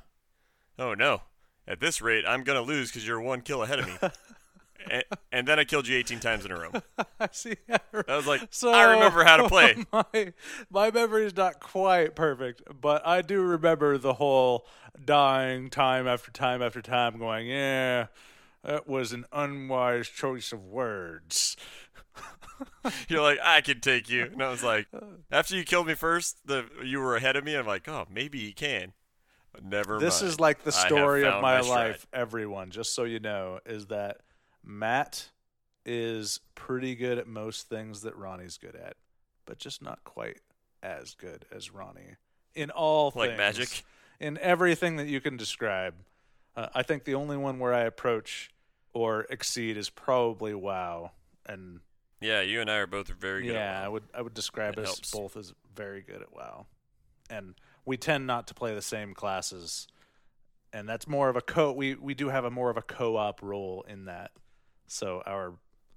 [0.78, 1.22] Oh no.
[1.66, 3.92] At this rate, I'm going to lose because you're one kill ahead of me.
[4.90, 6.70] and, and then I killed you 18 times in a row.
[7.20, 7.56] I see.
[7.68, 9.84] I was like, So I remember how to play.
[9.92, 10.32] My
[10.70, 14.66] my memory is not quite perfect, but I do remember the whole
[15.04, 18.06] dying time after time after time, going, yeah,
[18.64, 21.56] that was an unwise choice of words.
[23.08, 24.24] You're like, I can take you.
[24.24, 24.88] And I was like,
[25.30, 27.54] after you killed me first, the you were ahead of me.
[27.54, 28.94] I'm like, oh, maybe you can.
[29.62, 30.32] Never This mind.
[30.32, 34.18] is like the story of found my, life, everyone, just so you know, is that
[34.64, 35.30] Matt
[35.84, 38.96] is pretty good at most things that Ronnie's good at,
[39.46, 40.40] but just not quite
[40.82, 42.16] as good as Ronnie
[42.54, 43.38] in all Like things.
[43.38, 43.84] magic?
[44.20, 45.94] In everything that you can describe.
[46.56, 48.50] Uh, I think the only one where I approach
[48.92, 51.12] or exceed is probably WoW.
[51.46, 51.80] And
[52.20, 53.54] Yeah, you and I are both very good.
[53.54, 53.84] at yeah, WoW.
[53.84, 55.10] I would I would describe That us helps.
[55.12, 56.66] both as very good at WoW,
[57.30, 57.54] and
[57.88, 59.88] we tend not to play the same classes,
[60.74, 61.72] and that's more of a co.
[61.72, 64.32] We we do have a more of a co-op role in that,
[64.86, 65.54] so our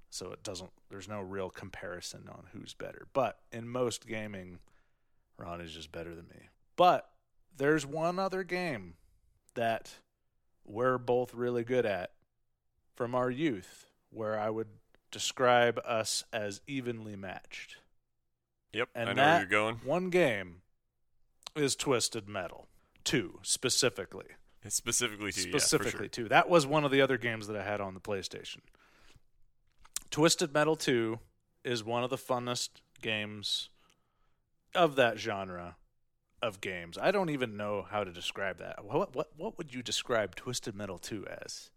[0.10, 0.70] so it doesn't.
[0.90, 4.60] There's no real comparison on who's better, but in most gaming,
[5.38, 6.48] Ron is just better than me.
[6.78, 7.10] But
[7.58, 8.94] there's one other game
[9.56, 9.96] that
[10.64, 12.12] we're both really good at
[12.96, 14.70] from our youth, where I would
[15.12, 17.76] describe us as evenly matched.
[18.72, 19.76] Yep, And I know that where you're going.
[19.84, 20.62] one game
[21.56, 22.68] is Twisted Metal.
[23.04, 24.26] Two specifically.
[24.68, 26.30] Specifically to you, specifically yeah, two.
[26.30, 28.60] That was one of the other games that I had on the PlayStation.
[30.12, 31.20] Twisted Metal 2
[31.64, 32.70] is one of the funnest
[33.02, 33.70] games
[34.76, 35.78] of that genre
[36.44, 36.98] of games.
[37.02, 38.84] I don't even know how to describe that.
[38.86, 41.72] What what what would you describe Twisted Metal 2 as?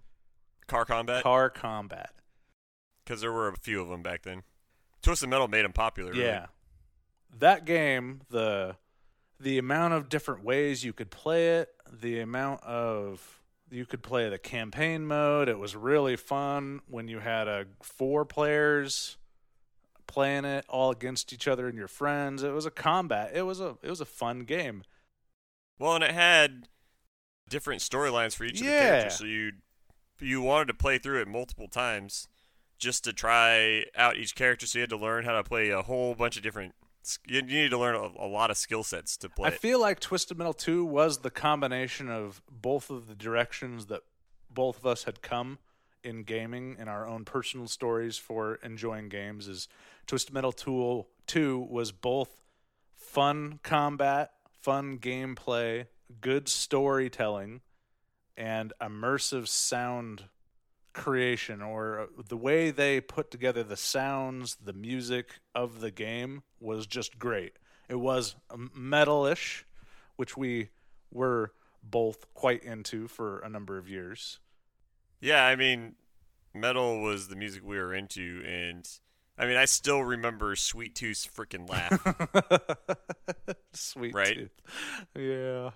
[0.66, 2.10] Car combat, Car combat.
[3.04, 4.42] because there were a few of them back then.
[5.02, 6.10] Twisted Metal made them popular.
[6.12, 6.24] really.
[6.24, 6.46] Yeah.
[7.38, 8.76] That game, the
[9.44, 14.28] the amount of different ways you could play it, the amount of you could play
[14.28, 15.48] the campaign mode.
[15.48, 19.18] It was really fun when you had a four players
[20.06, 22.42] playing it all against each other and your friends.
[22.42, 23.32] It was a combat.
[23.34, 24.82] It was a it was a fun game.
[25.78, 26.68] Well, and it had
[27.48, 29.52] different storylines for each of the characters, so you
[30.20, 32.28] you wanted to play through it multiple times
[32.78, 34.66] just to try out each character.
[34.66, 36.74] So you had to learn how to play a whole bunch of different.
[37.26, 39.50] You need to learn a, a lot of skill sets to play.
[39.50, 39.60] I it.
[39.60, 44.02] feel like Twisted Metal 2 was the combination of both of the directions that
[44.50, 45.58] both of us had come
[46.02, 49.68] in gaming in our own personal stories for enjoying games is
[50.06, 52.42] Twisted Metal 2, 2 was both
[52.94, 55.86] fun combat, fun gameplay,
[56.20, 57.60] good storytelling
[58.36, 60.24] and immersive sound
[60.94, 66.42] creation or uh, the way they put together the sounds, the music of the game
[66.60, 67.58] was just great.
[67.88, 69.66] It was um, metal-ish,
[70.16, 70.70] which we
[71.12, 71.52] were
[71.82, 74.38] both quite into for a number of years.
[75.20, 75.96] Yeah, I mean,
[76.54, 78.88] metal was the music we were into, and
[79.36, 82.00] I mean, I still remember Sweet Tooth's freaking laugh.
[83.72, 84.34] Sweet Right?
[84.34, 84.60] tooth.
[85.16, 85.70] Yeah.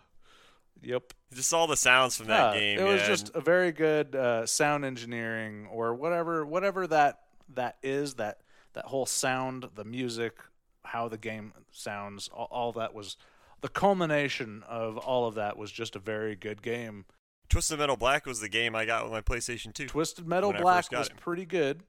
[0.82, 1.12] Yep.
[1.34, 2.78] just all the sounds from that Yeah, game.
[2.78, 7.20] It was yeah, just a very good uh, sound engineering or whatever whatever that
[7.54, 8.40] that is that
[8.74, 10.38] that whole sound, the music,
[10.84, 13.16] how the game sounds, all, all that was
[13.60, 17.04] the culmination of all of that was just a very good game.
[17.48, 19.86] Twisted Metal Black was the game I got with my PlayStation 2.
[19.86, 21.16] Twisted Metal Black was it.
[21.16, 21.82] pretty good.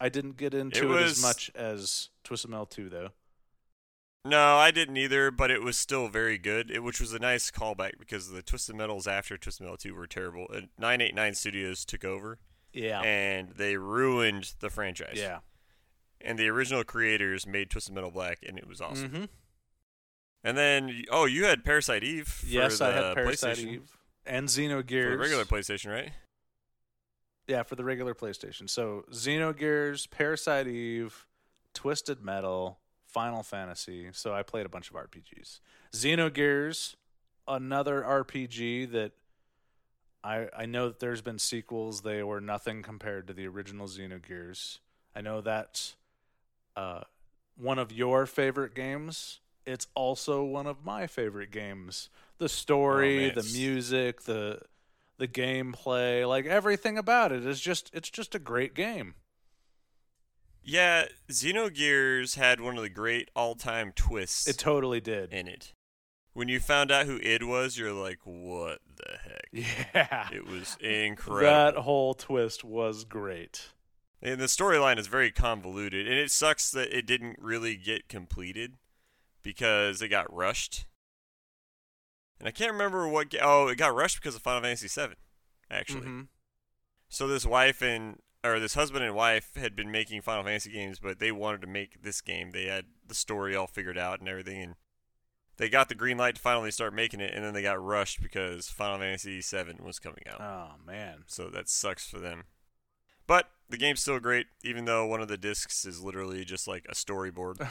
[0.00, 3.10] I didn't get into it, as was- much as Twisted Metal 2 though.
[4.28, 7.50] No, I didn't either, but it was still very good, it, which was a nice
[7.50, 10.46] callback because the Twisted Metals after Twisted Metal 2 were terrible.
[10.52, 12.38] And 989 Studios took over,
[12.72, 13.00] Yeah.
[13.02, 15.16] and they ruined the franchise.
[15.16, 15.40] yeah.
[16.20, 19.10] And the original creators made Twisted Metal Black, and it was awesome.
[19.10, 19.28] Mhm.
[20.42, 23.58] And then, oh, you had Parasite Eve for Yes, the I had Parasite.
[23.58, 25.10] Eve and For Xenogears.
[25.12, 26.12] the regular PlayStation, right?
[27.46, 28.68] Yeah, for the regular PlayStation.
[28.68, 31.26] So Xenogears, Parasite Eve,
[31.74, 32.80] Twisted Metal,
[33.16, 34.08] Final Fantasy.
[34.12, 35.60] So I played a bunch of RPGs.
[35.94, 36.96] Xenogears,
[37.48, 39.12] another RPG that
[40.22, 42.02] I I know that there's been sequels.
[42.02, 44.80] They were nothing compared to the original Xenogears.
[45.14, 45.96] I know that's
[46.76, 47.04] uh,
[47.56, 49.40] one of your favorite games.
[49.64, 52.10] It's also one of my favorite games.
[52.36, 54.60] The story, Oh, the music, the
[55.16, 59.14] the gameplay, like everything about it is just it's just a great game.
[60.68, 65.32] Yeah, Xenogears had one of the great all-time twists It totally did.
[65.32, 65.72] in it.
[66.32, 69.48] When you found out who id was, you're like, "What the heck?"
[69.94, 70.28] yeah.
[70.32, 71.46] It was incredible.
[71.46, 73.68] That whole twist was great.
[74.20, 78.74] And the storyline is very convoluted, and it sucks that it didn't really get completed
[79.42, 80.86] because it got rushed.
[82.38, 83.30] And I can't remember what.
[83.30, 85.14] Ga- oh, it got rushed because of Final Fantasy VII,
[85.70, 86.06] actually.
[86.08, 86.26] Mhm.
[87.08, 90.98] So this wife and or this husband and wife had been making Final Fantasy games,
[90.98, 92.50] but they wanted to make this game.
[92.52, 94.74] They had the story all figured out and everything, and
[95.56, 98.22] they got the green light to finally start making it, and then they got rushed
[98.22, 100.40] because Final Fantasy VII was coming out.
[100.40, 101.24] Oh man.
[101.26, 102.44] So that sucks for them.
[103.26, 106.86] But the game's still great, even though one of the discs is literally just like
[106.88, 107.66] a storyboard,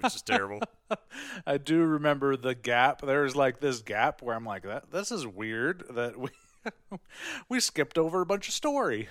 [0.00, 0.60] which is terrible.
[1.46, 3.02] I do remember the gap.
[3.02, 6.30] There's like this gap where I'm like, that this is weird that we
[7.48, 9.08] we skipped over a bunch of story.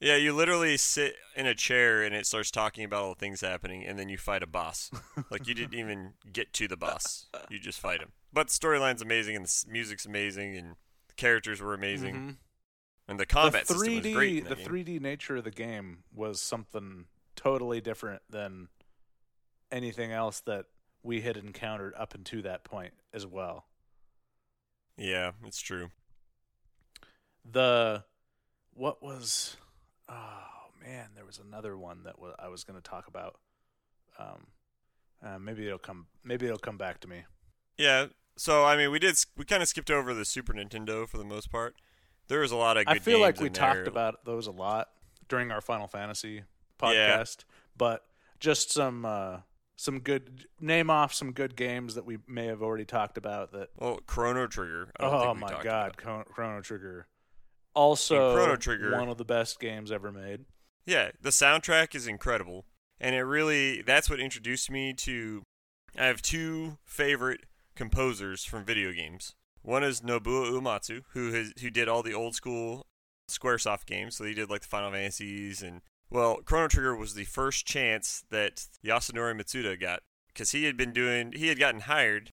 [0.00, 3.40] Yeah, you literally sit in a chair and it starts talking about all the things
[3.40, 4.90] happening, and then you fight a boss.
[5.30, 8.12] like you didn't even get to the boss; you just fight him.
[8.32, 10.76] But the storyline's amazing, and the music's amazing, and
[11.08, 12.36] the characters were amazing, Mhm.
[13.08, 14.48] and the combat the system 3D was great.
[14.48, 14.66] the game.
[14.66, 18.68] 3D nature of the game was something totally different than
[19.72, 20.66] anything else that
[21.02, 23.66] we had encountered up until that point as well.
[24.96, 25.90] Yeah, it's true.
[27.44, 28.04] The
[28.74, 29.56] what was
[30.08, 33.36] oh man, there was another one that wa- I was going to talk about.
[34.18, 34.46] Um,
[35.24, 36.06] uh, maybe it'll come.
[36.24, 37.22] Maybe it'll come back to me.
[37.76, 38.06] Yeah.
[38.36, 39.16] So I mean, we did.
[39.36, 41.74] We kind of skipped over the Super Nintendo for the most part.
[42.28, 42.86] There was a lot of.
[42.86, 43.84] Good I feel like we talked there.
[43.84, 44.88] about those a lot
[45.28, 46.42] during our Final Fantasy
[46.82, 47.18] Yeah.
[47.18, 47.44] podcast,
[47.76, 48.04] but
[48.38, 49.38] just some uh,
[49.76, 53.52] some good name off some good games that we may have already talked about.
[53.52, 54.90] That Well, Chrono Trigger.
[54.98, 57.06] I don't oh think we my god, Chrono Trigger,
[57.78, 60.44] also Chrono Trigger- one of the best games ever made.
[60.84, 62.66] Yeah, the soundtrack is incredible,
[63.00, 65.42] and it really that's what introduced me to.
[65.96, 67.42] I have two favorite
[67.76, 69.34] composers from video games.
[69.62, 72.86] One is Nobuo Uematsu, who has who did all the old school
[73.30, 74.16] SquareSoft games.
[74.16, 78.24] So he did like the Final Fantasies and well, Chrono Trigger was the first chance
[78.30, 82.32] that Yasunori Mitsuda got because he had been doing he had gotten hired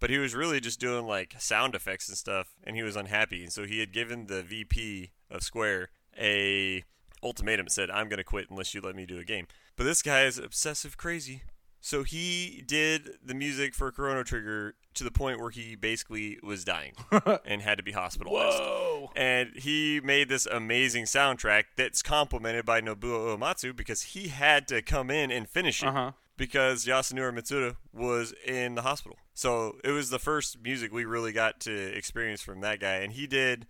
[0.00, 3.42] but he was really just doing like sound effects and stuff, and he was unhappy.
[3.42, 6.84] And so he had given the VP of Square a
[7.22, 9.46] ultimatum said, "I'm going to quit unless you let me do a game."
[9.76, 11.42] But this guy is obsessive crazy.
[11.82, 16.62] So he did the music for Chrono Trigger to the point where he basically was
[16.64, 16.92] dying
[17.46, 18.58] and had to be hospitalized.
[18.58, 19.10] Whoa.
[19.16, 24.82] And he made this amazing soundtrack that's complemented by Nobuo Uematsu because he had to
[24.82, 26.12] come in and finish it Uh huh.
[26.40, 29.18] Because Yasunori Mitsuda was in the hospital.
[29.34, 32.94] So it was the first music we really got to experience from that guy.
[32.96, 33.66] And he did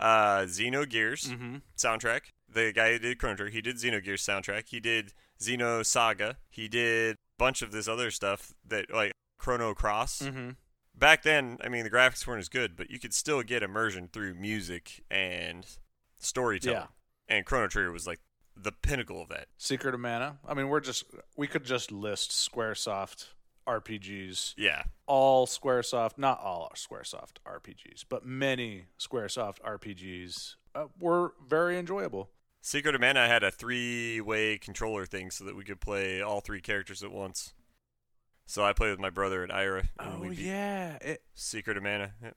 [0.00, 1.56] uh, Xenogears Mm-hmm.
[1.76, 2.22] soundtrack.
[2.50, 4.68] The guy who did Chrono Trigger, he did Xenogears soundtrack.
[4.68, 6.36] He did Xenosaga.
[6.48, 10.22] He did a bunch of this other stuff that like Chrono Cross.
[10.22, 10.50] Mm-hmm.
[10.96, 14.08] Back then, I mean, the graphics weren't as good, but you could still get immersion
[14.10, 15.66] through music and
[16.18, 16.78] storytelling.
[16.78, 17.36] Yeah.
[17.36, 18.20] And Chrono Trigger was like
[18.56, 19.46] the pinnacle of that.
[19.58, 20.38] Secret of Mana.
[20.46, 21.04] I mean, we're just
[21.36, 23.26] we could just list SquareSoft
[23.66, 24.54] RPGs.
[24.56, 24.84] Yeah.
[25.06, 32.30] All SquareSoft, not all SquareSoft RPGs, but many SquareSoft RPGs uh, were very enjoyable.
[32.62, 36.62] Secret of Mana had a three-way controller thing so that we could play all three
[36.62, 37.52] characters at once.
[38.46, 39.88] So I played with my brother and Ira.
[39.98, 42.12] and Oh, yeah, it, Secret of Mana.
[42.22, 42.30] Yeah.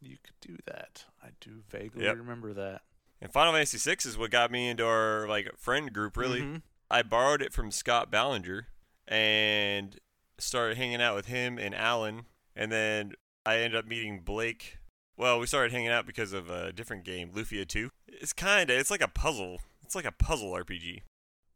[0.00, 1.04] you could do that.
[1.22, 2.16] I do vaguely Yep.
[2.16, 2.82] remember that.
[3.22, 6.16] And Final Fantasy VI is what got me into our like friend group.
[6.16, 6.62] Really, Mhm.
[6.90, 8.66] I borrowed it from Scott Ballinger
[9.06, 9.98] and
[10.38, 12.26] started hanging out with him and Alan.
[12.56, 13.14] And then
[13.46, 14.78] I ended up meeting Blake.
[15.16, 17.90] Well, we started hanging out because of a different game, Lufia 2.
[18.08, 19.60] It's kind of it's like a puzzle.
[19.84, 21.02] It's like a puzzle RPG.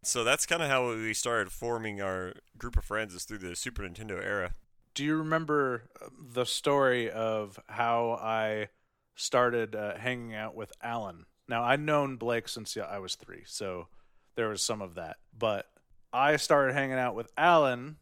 [0.04, 3.56] So that's kind of how we started forming our group of friends is through the
[3.56, 4.54] Super Nintendo era.
[4.94, 8.68] Do you remember uh, the story of how I
[9.16, 11.26] started uh, hanging out with Alan?
[11.48, 13.88] Now, I'd known Blake since yeah, I was three, so
[14.34, 15.16] there was some of that.
[15.36, 15.66] But
[16.12, 17.96] I started hanging out with Alan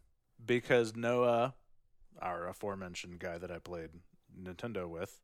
[0.44, 1.54] because Noah,
[2.20, 3.90] our aforementioned guy that I played
[4.40, 5.20] Nintendo with,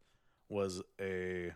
[0.49, 1.53] was a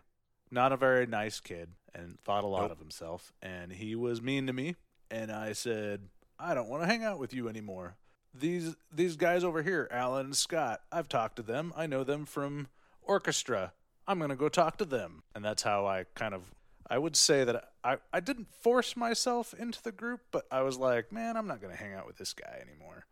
[0.51, 2.71] not a very nice kid and thought a lot Nope.
[2.71, 3.33] of himself.
[3.41, 4.75] And he was mean to me.
[5.11, 6.09] And I said,
[6.39, 7.97] I don't want to hang out with you anymore
[8.39, 11.73] these these guys over here, Alan and Scott, I've talked to them.
[11.75, 12.67] I know them from
[13.01, 13.73] orchestra.
[14.07, 15.23] I'm gonna go talk to them.
[15.33, 16.43] And that's how I kind of
[16.87, 20.77] I would say that I, I didn't force myself into the group, but I was
[20.77, 23.05] like, man, I'm not gonna hang out with this guy anymore.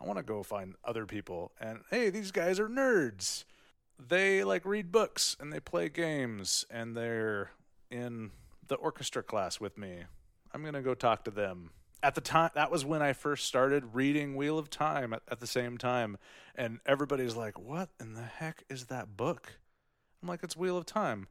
[0.00, 1.52] I wanna go find other people.
[1.60, 3.44] And hey, these guys are nerds.
[3.98, 7.50] They like read books and they play games and they're
[7.90, 8.30] in
[8.66, 10.04] the orchestra class with me.
[10.52, 11.70] I'm gonna go talk to them.
[12.02, 15.38] At the time, that was when I first started reading Wheel of Time at, at
[15.38, 16.16] the same time,
[16.54, 19.58] and everybody's like, "What in the heck is that book?"
[20.22, 21.28] I'm like, "It's Wheel of Time.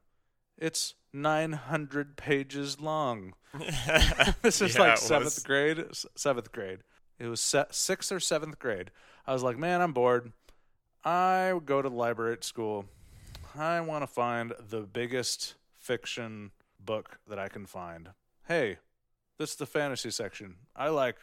[0.58, 3.34] It's 900 pages long."
[4.42, 5.38] this is Yeah, like seventh was.
[5.44, 5.78] grade.
[5.90, 6.80] s- Seventh grade.
[7.18, 8.90] It was se- sixth or seventh grade.
[9.26, 10.32] I was like, "Man, I'm bored.
[11.04, 12.86] I go to the library at school.
[13.56, 18.10] I want to find the biggest fiction book that I can find.
[18.46, 18.78] Hey,
[19.38, 20.56] this is the fantasy section.
[20.76, 21.16] I like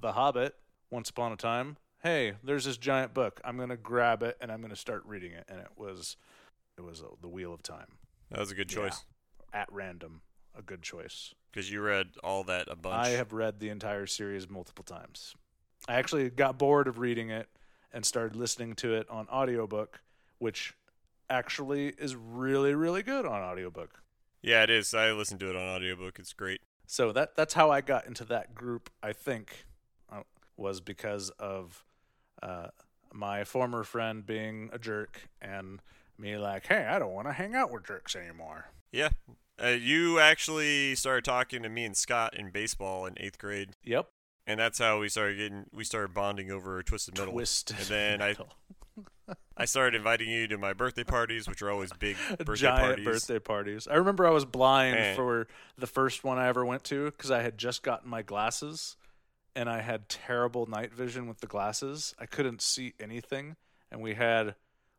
[0.00, 0.54] The Hobbit,
[0.90, 1.76] Once Upon a Time.
[2.02, 3.40] Hey, there's this giant book.
[3.44, 5.44] I'm going to grab it and I'm going to start reading it.
[5.48, 6.16] And it was
[6.78, 7.86] it was uh, The Wheel of Time
[8.30, 8.76] That was a good Yeah.
[8.88, 9.04] choice
[9.52, 10.22] at random.
[10.54, 11.34] A good choice.
[11.52, 13.06] because you read all that a bunch.
[13.06, 15.34] I have read the entire series multiple times.
[15.88, 17.48] I actually got bored of reading it
[17.92, 20.00] and started listening to it on audiobook,
[20.38, 20.74] which
[21.28, 24.02] actually is really really good on audiobook.
[24.42, 24.92] yeah, it is.
[24.94, 26.18] I listened to it on audiobook.
[26.18, 26.60] It's great.
[26.86, 28.90] So that that's how I got into that group.
[29.02, 29.66] I think
[30.10, 30.22] uh,
[30.56, 31.84] was because of
[32.42, 32.68] uh,
[33.12, 35.80] my former friend being a jerk and
[36.18, 38.66] me like, hey, I don't want to hang out with jerks anymore.
[38.92, 39.10] Yeah.
[39.62, 44.08] Uh, you actually started talking to me and Scott in baseball in eighth grade, Yep.
[44.46, 47.32] and that's how we started getting we started bonding over Twisted Metal.
[47.32, 47.76] Twisted.
[47.78, 48.48] And then I- Metal.
[49.56, 53.04] I started inviting you to my birthday parties, which are always big birthday giant parties.
[53.06, 53.88] birthday parties.
[53.88, 55.16] I remember I was blind Man.
[55.16, 55.48] for
[55.78, 58.96] the first one I ever went to because I had just gotten my glasses
[59.54, 62.14] and I had terrible night vision with the glasses.
[62.18, 63.56] I couldn't see anything,
[63.90, 64.54] and we had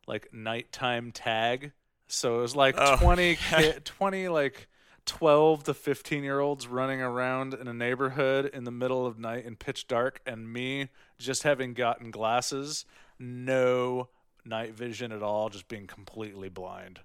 [0.08, 1.70] like nighttime tag.
[2.08, 2.96] So it was like Oh.
[2.96, 4.66] 20, ki- 20 like
[5.06, 9.44] 12 to 15 year olds running around in a neighborhood in the middle of night
[9.44, 10.88] in pitch dark, and me
[11.18, 12.84] just having gotten glasses,
[13.18, 14.08] no
[14.44, 17.00] night vision at all, just being completely blind.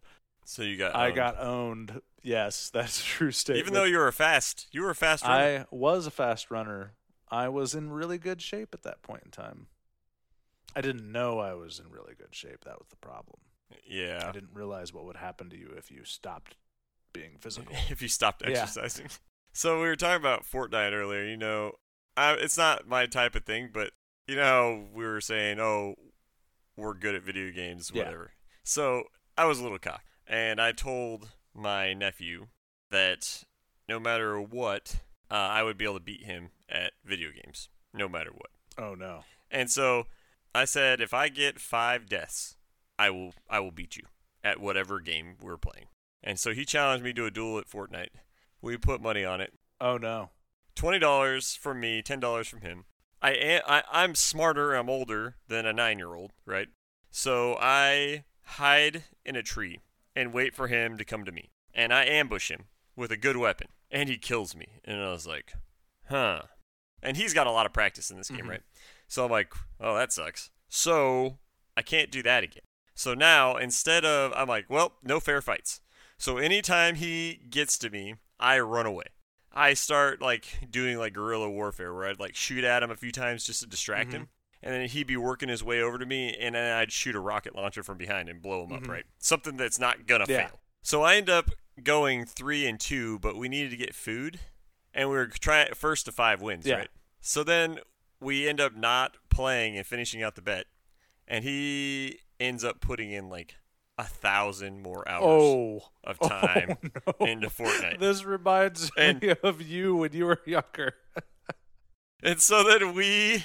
[0.46, 1.16] So you got I owned.
[1.16, 2.02] got owned.
[2.22, 3.60] Yes, that's true statement.
[3.66, 5.60] even though you were fast, you were a fast runner.
[5.62, 6.94] I was a fast runner,
[7.30, 9.68] I was in really good shape at that point in time.
[10.76, 12.64] I didn't know I was in really good shape.
[12.66, 13.40] That was the problem.
[13.86, 14.26] Yeah.
[14.28, 16.56] I didn't realize what would happen to you if you stopped
[17.14, 17.76] being physical.
[17.90, 18.62] if you stopped Yeah.
[18.62, 19.08] exercising.
[19.54, 21.24] So we were talking about Fortnite earlier.
[21.26, 21.74] You know,
[22.18, 23.92] I, it's not my type of thing, but
[24.28, 25.96] you know, we were saying, oh,
[26.76, 28.04] we're good at video games, Yeah.
[28.06, 28.32] whatever.
[28.64, 29.04] So
[29.38, 32.48] I was a little cock, and I told my nephew
[32.90, 33.44] that
[33.90, 38.08] no matter what, uh, I would be able to beat him at video games, no
[38.08, 38.50] matter what.
[38.78, 39.24] Oh no.
[39.52, 40.08] And so
[40.56, 42.58] I said, if I get five deaths,
[43.00, 44.04] I will I will beat you
[44.44, 45.88] at whatever game we're playing.
[46.22, 48.10] And so he challenged me to a duel at Fortnite.
[48.62, 49.54] We put money on it.
[49.82, 50.30] Oh no.
[50.76, 52.86] Twenty dollars from me, ten dollars from him.
[53.22, 54.74] I am I, I'm smarter.
[54.74, 56.68] I'm older than a nine year old, right?
[57.10, 59.80] So I hide in a tree
[60.16, 63.38] and wait for him to come to me, and I ambush him with a good
[63.38, 64.80] weapon, and he kills me.
[64.86, 65.54] And I was like,
[66.10, 66.44] huh.
[67.02, 68.50] And he's got a lot of practice in this game, Mhm.
[68.50, 68.62] right?
[69.14, 70.50] So I'm like, oh, that sucks.
[70.70, 71.38] So
[71.78, 72.64] I can't do that again.
[72.96, 75.82] So now instead of I'm like, well, no fair fights.
[76.18, 79.04] So anytime he gets to me, I run away.
[79.52, 83.12] I start like doing like guerrilla warfare where I'd like shoot at him a few
[83.12, 84.14] times just to distract Mhm.
[84.14, 84.30] him.
[84.64, 87.20] And then he'd be working his way over to me and then I'd shoot a
[87.20, 88.78] rocket launcher from behind and blow him Mhm.
[88.78, 89.06] up, right?
[89.20, 90.48] Something that's not gonna Yeah.
[90.48, 90.60] fail.
[90.82, 91.52] So I end up
[91.84, 94.40] going three and two, but we needed to get food.
[94.92, 96.78] And we were trying first to five wins, Yeah.
[96.78, 96.92] right?
[97.22, 97.80] So then
[98.24, 100.66] we end up not playing and finishing out the bet.
[101.28, 103.56] And he ends up putting in like
[103.98, 105.82] a thousand more hours Oh.
[106.04, 107.26] of oh, time oh, no.
[107.26, 108.00] into Fortnite.
[108.00, 110.96] This reminds And- me of you when you were younger.
[112.26, 113.44] And so then we,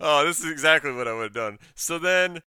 [0.00, 1.58] oh, this is exactly what I would have done.
[1.74, 2.38] So then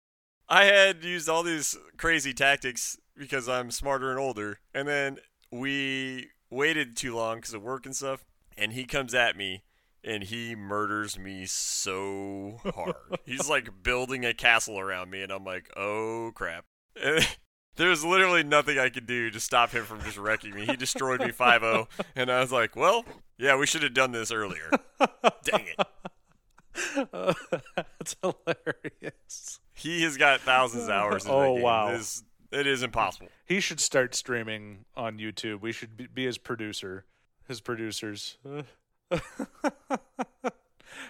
[0.48, 4.60] I had used all these crazy tactics because I'm smarter and older.
[4.72, 5.18] And then
[5.50, 8.24] we waited too long because of work and stuff.
[8.56, 9.64] And he comes at me
[10.04, 12.94] and he murders me so hard.
[13.24, 15.22] He's like building a castle around me.
[15.22, 16.64] And I'm like, oh crap.
[17.76, 20.64] There's literally nothing I could do to stop him from just wrecking me.
[20.66, 21.88] He destroyed me 5 0.
[22.16, 23.04] And I was like, well,
[23.36, 24.70] yeah, we should have done this earlier.
[25.44, 27.08] Dang it.
[27.76, 29.60] That's hilarious.
[29.74, 31.24] He has got thousands of hours.
[31.24, 31.62] In Oh, game.
[31.62, 31.88] wow.
[31.88, 33.28] It is, it is impossible.
[33.44, 35.60] He should start streaming on YouTube.
[35.60, 37.04] We should be, be his producer,
[37.48, 38.38] his producers.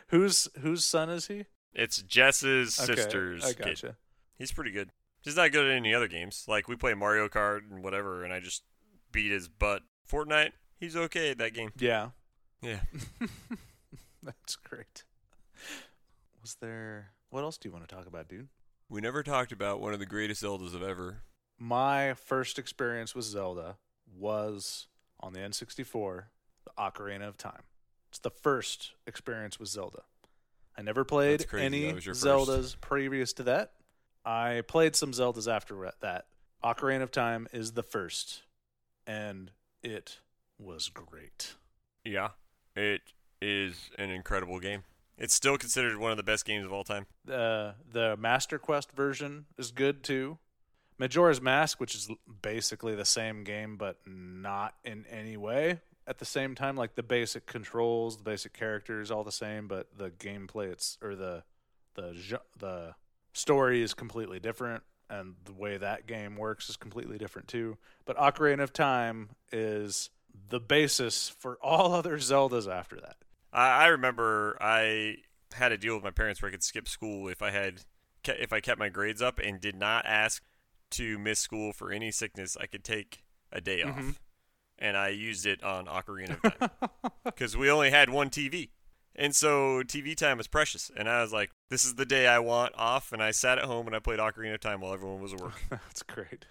[0.08, 1.44] whose whose son is he?
[1.72, 3.94] It's Jess's Okay, sister's I kid.
[4.38, 4.90] He's pretty good.
[5.22, 6.44] He's not good at any other games.
[6.46, 8.62] Like we play Mario Kart and whatever, and I just
[9.10, 9.82] beat his butt.
[10.10, 11.70] Fortnite, he's okay at that game.
[11.78, 12.10] Yeah,
[12.62, 12.80] Yeah.
[14.22, 15.04] that's great.
[16.42, 17.12] Was there?
[17.30, 18.48] What else do you want to talk about, dude?
[18.88, 21.22] We never talked about one of the greatest Zeldas of ever.
[21.58, 23.78] My first experience with Zelda
[24.14, 24.88] was
[25.20, 26.24] on the N64,
[26.64, 27.62] the Ocarina of Time.
[28.14, 30.02] It's the first experience with Zelda.
[30.78, 32.24] I never played any your first.
[32.24, 33.72] Zeldas previous to that.
[34.24, 36.26] I played some Zeldas after that.
[36.62, 38.44] Ocarina of Time is the first,
[39.04, 39.50] and
[39.82, 40.18] it
[40.60, 41.54] was great.
[42.04, 42.28] Yeah.
[42.76, 43.00] It
[43.42, 44.84] is an incredible game.
[45.18, 47.06] It's still considered one of the best games of all time.
[47.24, 50.38] The the Master Quest version is good too.
[50.98, 52.08] Majora's Mask, which is
[52.42, 56.76] basically the same game but not in any way at the same time.
[56.76, 61.14] Like the basic controls, the basic characters, all the same, but the gameplay it's or
[61.14, 61.44] the
[61.94, 62.94] the the
[63.32, 67.78] story is completely different, and the way that game works is completely different too.
[68.04, 70.10] But Ocarina of Time is
[70.48, 73.16] the basis for all other Zeldas after that.
[73.52, 75.16] I, I remember I
[75.54, 77.82] had a deal with my parents where I could skip school if I had
[78.26, 80.42] if I kept my grades up and did not ask
[80.90, 82.56] to miss school for any sickness.
[82.60, 84.10] I could take a day Mhm.
[84.10, 84.20] off,
[84.78, 86.90] and I used it on Ocarina of Time
[87.24, 88.70] because we only had one TV,
[89.14, 90.90] and so TV time was precious.
[90.96, 93.64] And I was like, "This is the day I want off," and I sat at
[93.64, 95.60] home and I played Ocarina of Time while everyone was at work.
[95.70, 96.46] That's great.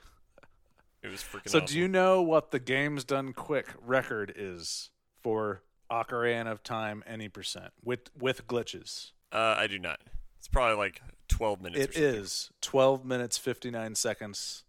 [1.02, 1.50] It was freaking.
[1.50, 1.66] So, awesome.
[1.66, 4.90] do you know what the games done quick record is
[5.22, 5.62] for
[5.92, 9.12] Ocarina of Time any percent with with glitches?
[9.32, 10.00] Uh, I do not.
[10.38, 11.84] It's probably like twelve minutes.
[11.84, 12.22] It or something.
[12.22, 14.64] is 12 minutes 59 seconds.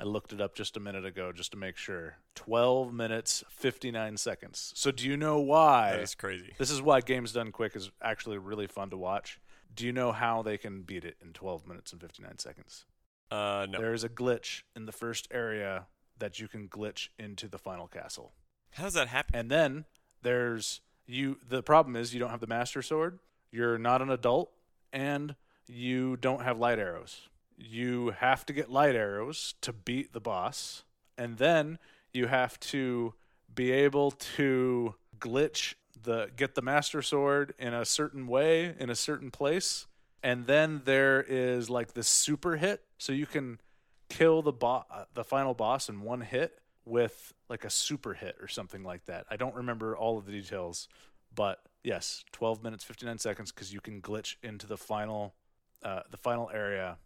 [0.00, 2.16] I looked it up just a minute ago just to make sure.
[2.34, 4.72] 12 minutes 59 seconds.
[4.74, 5.90] So, do you know why?
[5.90, 6.54] That is crazy.
[6.56, 9.38] This is why Games Done Quick is actually really fun to watch.
[9.74, 12.86] Do you know how they can beat it in 12 minutes and 59 seconds?
[13.30, 13.78] Uh, no.
[13.78, 15.86] There is a glitch in the first area
[16.18, 18.32] that you can glitch into the final castle.
[18.70, 19.36] How does that happen?
[19.36, 19.84] And then
[20.22, 23.18] there's you the problem is you don't have the master sword,
[23.52, 24.50] you're not an adult,
[24.92, 25.34] and
[25.66, 27.28] you don't have light arrows.
[27.62, 30.84] You have to get light arrows to beat the boss,
[31.18, 31.78] and then
[32.12, 33.14] you have to
[33.54, 38.94] be able to glitch the get the master sword in a certain way in a
[38.94, 39.86] certain place.
[40.22, 43.60] And then there is like the super hit, so you can
[44.08, 44.84] kill the bo-
[45.14, 49.26] the final boss in one hit with like a super hit or something like that.
[49.30, 50.88] I don't remember all of the details,
[51.34, 55.34] but yes, 12 minutes 59 seconds because you can glitch into the final
[55.82, 56.96] uh, the final area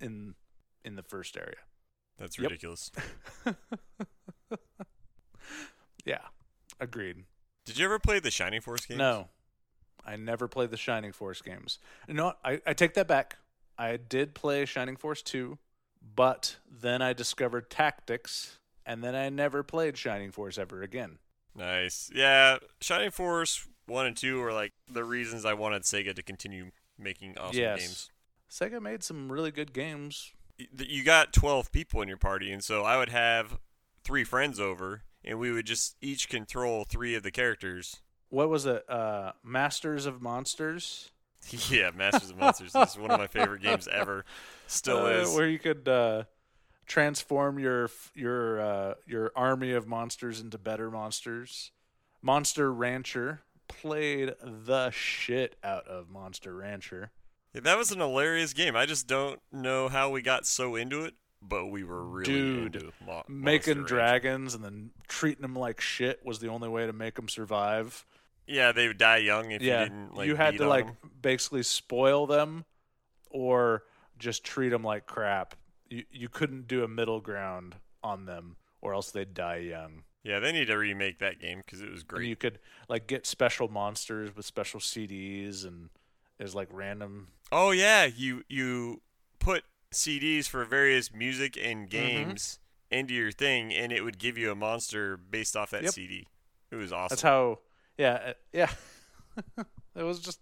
[0.00, 0.34] in
[0.84, 1.56] in the first area.
[2.18, 2.50] That's Yep.
[2.50, 2.90] ridiculous.
[6.04, 6.20] Yeah,
[6.80, 7.24] agreed.
[7.66, 8.98] Did you ever play the Shining Force games?
[8.98, 9.28] No,
[10.04, 11.78] I never played the Shining Force games.
[12.08, 12.32] You know.
[12.44, 13.36] I, I take that back.
[13.78, 15.58] I did play Shining Force 2,
[16.16, 21.18] but then I discovered Tactics, and then I never played Shining Force ever again.
[21.54, 22.10] Nice.
[22.14, 26.70] Yeah, Shining Force 1 and 2 were like the reasons I wanted Sega to continue
[26.98, 27.80] making awesome Yes.
[27.80, 28.10] games.
[28.50, 30.32] Sega made some really good games.
[30.76, 33.58] You got 12 people in your party, and so I would have
[34.04, 37.96] three friends over, and we would just each control three of the characters.
[38.28, 38.84] What was it?
[38.88, 41.10] Uh, Masters of Monsters?
[41.70, 44.24] yeah, Masters of Monsters This is one of my favorite games ever.
[44.66, 45.34] Still Uh, is.
[45.34, 46.24] Where you could uh,
[46.86, 51.70] transform your your uh, your army of monsters into better monsters.
[52.20, 57.10] Monster Rancher played the shit out of Monster Rancher.
[57.54, 58.76] Yeah, that was an hilarious game.
[58.76, 62.76] I just don't know how we got so into it, but we were really Dude,
[62.76, 66.92] into Mo- Making dragons and then treating them like shit was the only way to
[66.92, 68.04] make them survive.
[68.46, 70.26] Yeah, they would die young if yeah, you didn't like.
[70.26, 71.10] you had to like them.
[71.22, 72.64] basically spoil them,
[73.30, 73.84] or
[74.18, 75.54] just treat them like crap.
[75.88, 80.02] You you couldn't do a middle ground on them, or else they'd die young.
[80.22, 82.28] Yeah, they need to remake that game because it was And great.
[82.28, 85.88] you could like get special monsters with special CDs and
[86.40, 87.28] there's like random.
[87.52, 89.02] Oh yeah, you you
[89.38, 89.62] put
[89.92, 91.90] CDs for various music and Mm-hmm.
[91.90, 92.58] games
[92.90, 95.92] into your thing, and it would give you a monster based off that Yep.
[95.92, 96.26] CD.
[96.72, 97.08] It was awesome.
[97.10, 97.58] That's how.
[97.98, 98.70] Yeah, uh, yeah.
[99.94, 100.40] it was just.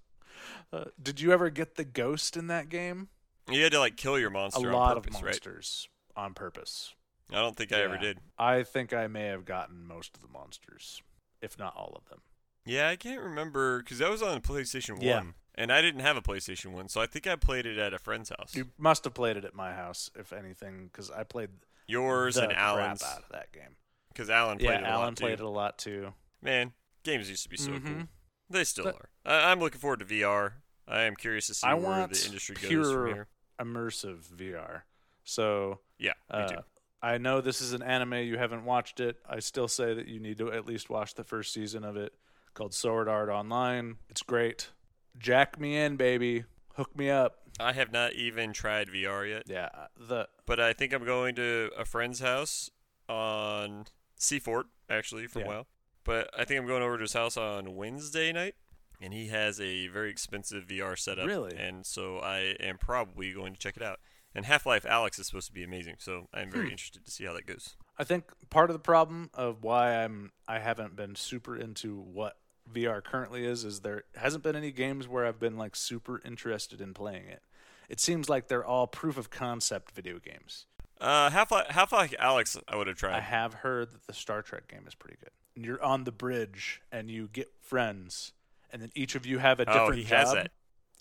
[0.73, 3.09] Uh, did you ever get the ghost in that game?
[3.51, 4.71] you had to like kill your monster.
[4.71, 5.25] A lot purpose, of right?
[5.33, 6.95] monsters on purpose.
[7.33, 8.19] I don't think I ever did.
[8.39, 11.03] I think I may have gotten most of the monsters,
[11.43, 12.21] if not all of them.
[12.65, 15.23] Yeah, I can't remember because that was on PlayStation Yeah.
[15.61, 17.99] And I didn't have a PlayStation One, so I think I played it at a
[17.99, 18.55] friend's house.
[18.55, 21.51] You must have played it at my house, if anything, because I played
[21.89, 23.75] Yours the and Alan's, crap out of that game.
[24.13, 25.25] because Alan played yeah, it a Alan lot too.
[25.25, 26.15] played it a lot too.
[26.41, 27.81] Man, games used to be so cool.
[27.81, 28.09] Mhm.
[28.49, 29.09] They still But- are.
[29.27, 30.63] I- I'm looking forward to VR.
[30.87, 33.29] I am curious to see I where the industry goes pure from here.
[33.61, 34.83] immersive VR.
[35.25, 36.65] So Yeah, me uh, too.
[37.03, 38.15] I know this is an anime.
[38.15, 39.17] You haven't watched it.
[39.29, 42.15] I still say that you need to at least watch the first season of it,
[42.55, 43.99] called Sword Art Online.
[44.09, 44.71] It's great.
[45.17, 46.45] Jack me in, baby.
[46.75, 47.39] Hook me up.
[47.61, 49.69] I have not even tried VR yet, Yeah.
[49.97, 52.71] The but I think I'm going to a friend's house
[53.09, 53.87] on
[54.17, 55.45] Seafort, actually, for Yeah.
[55.45, 55.67] a while.
[56.05, 58.55] But I think I'm going over to his house on Wednesday night,
[59.01, 61.27] and he has a very expensive VR setup.
[61.27, 61.57] Really?
[61.57, 63.99] And so I am probably going to check it out.
[64.35, 66.73] And Half Life Alyx is supposed to be amazing, so I'm very Hmm.
[66.73, 67.77] interested to see how that goes.
[67.99, 72.39] I think part of the problem of why I'm I haven't been super into what
[72.73, 76.81] VR currently is is there hasn't been any games where I've been like super interested
[76.81, 77.43] in playing it.
[77.89, 80.66] It seems like they're all proof of concept video games.
[81.01, 83.14] Uh, Half Life Half Life Alyx, I would have tried.
[83.16, 85.31] I have heard that the Star Trek game is pretty good.
[85.57, 88.33] And you're on the bridge and you get friends
[88.71, 90.19] and then each of you have a different Oh, different he job.
[90.19, 90.51] has that.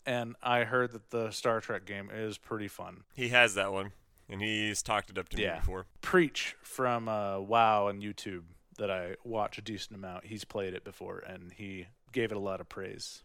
[0.05, 3.03] And I heard that the Star Trek game is pretty fun.
[3.13, 3.91] He has that one,
[4.29, 5.55] and he's talked it up to Yeah.
[5.55, 5.85] me before.
[6.01, 8.43] Preach from uh, WoW and YouTube
[8.77, 10.25] that I watch a decent amount.
[10.25, 13.23] He's played it before and he gave it a lot of praise.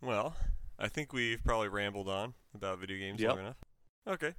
[0.00, 0.36] Well,
[0.78, 3.30] I think we've probably rambled on about video games Yep.
[3.30, 3.56] long enough.
[4.06, 4.34] Okay,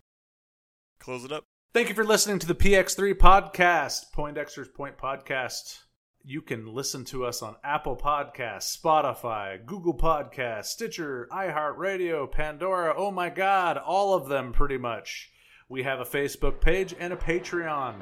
[1.00, 1.44] close it up.
[1.74, 5.80] Thank you for listening to the PX3 podcast, Poindexter's Point Podcast.
[6.24, 12.94] You can listen to us on Apple Podcasts, Spotify, Google Podcasts, Stitcher, iHeartRadio, Pandora.
[12.98, 15.32] Oh my God, all of them pretty much.
[15.70, 18.02] We have a Facebook page and a Patreon.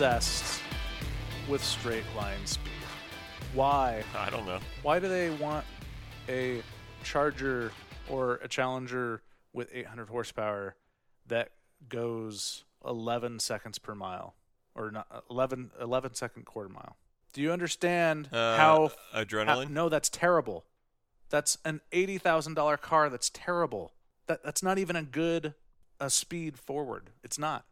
[0.00, 0.60] Obsessed
[1.48, 2.70] with straight line speed?
[3.54, 4.04] Why?
[4.14, 4.58] I don't know.
[4.82, 5.64] Why do they want
[6.28, 6.60] a
[7.02, 7.72] Charger
[8.10, 9.22] or a Challenger
[9.54, 10.76] with 800 horsepower
[11.28, 11.52] that
[11.88, 14.34] goes 11 seconds per mile
[14.74, 16.98] or not 11 11 second quarter mile?
[17.32, 19.46] Do you understand Uh, how adrenaline?
[19.46, 20.66] how- no, that's terrible.
[21.30, 23.08] That's an eighty thousand dollar car.
[23.08, 23.94] That's terrible.
[24.26, 25.54] That that's not even a good
[25.98, 27.10] uh, speed forward.
[27.24, 27.64] It's not.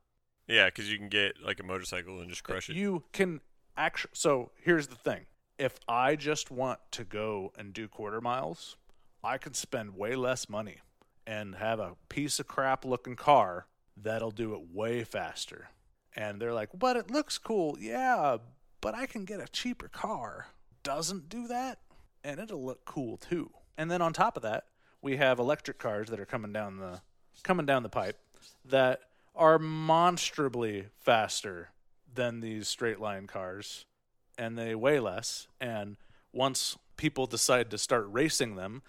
[0.46, 2.76] Yeah, because you can get like a motorcycle and just crush it.
[2.76, 3.40] You can
[3.76, 5.26] actually, so here's the thing:
[5.58, 8.76] if I just want to go and do quarter miles,
[9.22, 10.78] I can spend way less money
[11.26, 13.66] and have a piece of crap looking car
[13.96, 15.70] that'll do it way faster.
[16.16, 17.76] And they're like, but it looks cool.
[17.80, 18.36] Yeah,
[18.80, 20.48] but I can get a cheaper car.
[20.82, 21.78] Doesn't do that,
[22.22, 23.50] and it'll look cool too.
[23.78, 24.64] And then on top of that,
[25.00, 27.00] we have electric cars that are coming down the
[27.42, 28.18] coming down the pipe
[28.66, 29.00] that
[29.34, 31.70] are monstrably faster
[32.12, 33.86] than these straight line cars
[34.38, 35.96] and they weigh less and
[36.32, 38.82] once people decide to start racing them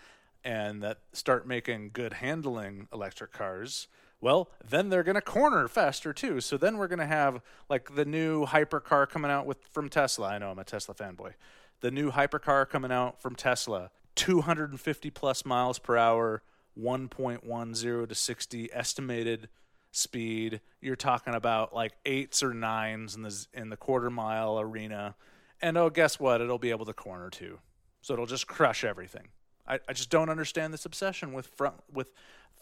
[0.43, 3.87] and that start making good handling electric cars
[4.21, 6.41] well then they're going to corner faster too.
[6.41, 10.29] So then we're going to have like the new hypercar coming out with from tesla.
[10.29, 11.33] I know i'm a tesla fanboy.
[11.81, 16.41] The new hypercar coming out from tesla 250 plus miles per hour
[16.79, 19.49] 1.10 to 60 estimated
[19.95, 25.15] speed you're talking about like eights or nines in the in the quarter mile arena
[25.61, 27.59] and oh guess what it'll be able to corner too
[28.01, 29.27] so it'll just crush everything
[29.67, 32.11] I, I just don't understand this obsession with front with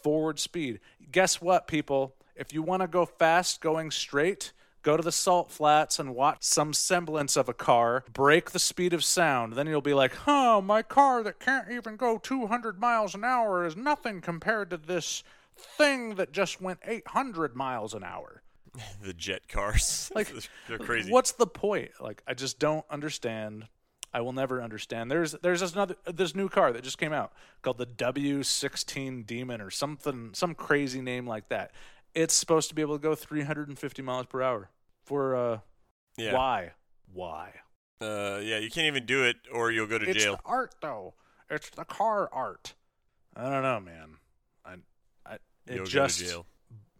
[0.02, 0.80] forward speed.
[1.10, 2.14] Guess what, people?
[2.36, 6.42] If you want to go fast going straight, go to the salt flats and watch
[6.42, 9.54] some semblance of a car break the speed of sound.
[9.54, 13.64] Then you'll be like, huh, my car that can't even go 200 miles an hour
[13.64, 15.22] is nothing compared to this
[15.56, 18.42] thing that just went 800 miles an hour.
[19.02, 20.10] the jet cars.
[20.14, 20.32] Like,
[20.68, 21.10] they're crazy.
[21.10, 21.90] What's the point?
[22.00, 23.68] Like, I just don't understand.
[24.12, 25.10] I will never understand.
[25.10, 27.32] There's there's this another this new car that just came out
[27.62, 31.72] called the W16 Demon or something some crazy name like that.
[32.14, 34.70] It's supposed to be able to go 350 miles per hour.
[35.04, 35.58] For uh,
[36.16, 36.34] Yeah.
[36.34, 36.70] why?
[37.12, 37.54] Why?
[38.00, 40.36] Uh, yeah, you can't even do it, or you'll go to It's jail.
[40.36, 41.14] the art though.
[41.50, 42.74] It's the car art.
[43.36, 44.18] I don't know, man.
[45.66, 46.22] It just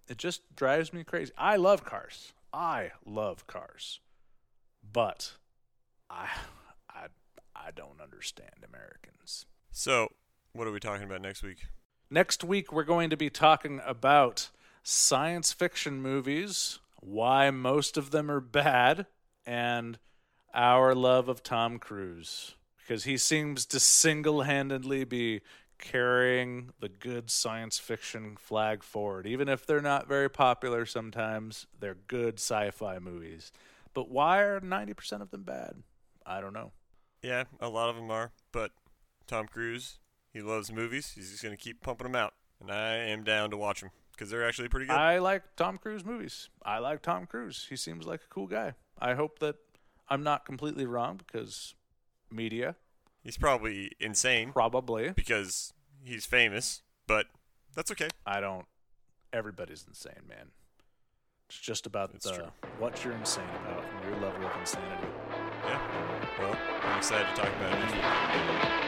[0.09, 1.33] it just drives me crazy.
[1.37, 2.33] I love cars.
[2.53, 4.01] I love cars,
[4.93, 5.33] but
[6.09, 6.29] I
[6.89, 7.07] I
[7.55, 9.47] I don't understand Americans.
[9.71, 10.13] So,
[10.53, 11.67] what are we talking about next week?
[12.11, 14.51] Next week we're going to be talking about
[14.83, 19.07] science fiction movies, why most of them are bad,
[19.47, 19.99] and
[20.55, 25.41] our love of Tom Cruise because he seems to single-handedly be
[25.79, 31.97] carrying the good science fiction flag forward even if they're not very popular sometimes they're
[32.07, 33.53] good sci-fi movies
[33.93, 35.83] but why are 90% of them bad
[36.25, 36.73] i don't know
[37.23, 38.73] Yeah, a lot of them are, but
[39.27, 39.99] Tom Cruise,
[40.31, 41.13] he loves movies.
[41.15, 44.29] He's just gonna keep pumping them out, and I am down to watch them because
[44.29, 44.95] they're actually pretty good.
[44.97, 46.51] I like Tom Cruise movies.
[46.63, 47.67] I like Tom Cruise.
[47.71, 48.75] He seems like a cool guy.
[48.99, 49.57] I hope that
[50.11, 51.75] I'm not completely wrong because
[52.31, 52.77] media
[53.25, 55.11] He's probably insane probably.
[55.11, 55.73] because
[56.05, 57.27] he's famous, but
[57.75, 58.09] that's okay.
[58.27, 58.67] I don't.
[59.33, 60.49] Everybody's insane, man.
[61.49, 65.09] It's just about It's the what you're insane about and your level of insanity.
[65.65, 65.81] Yeah.
[66.39, 68.84] Well, I'm excited to talk about it.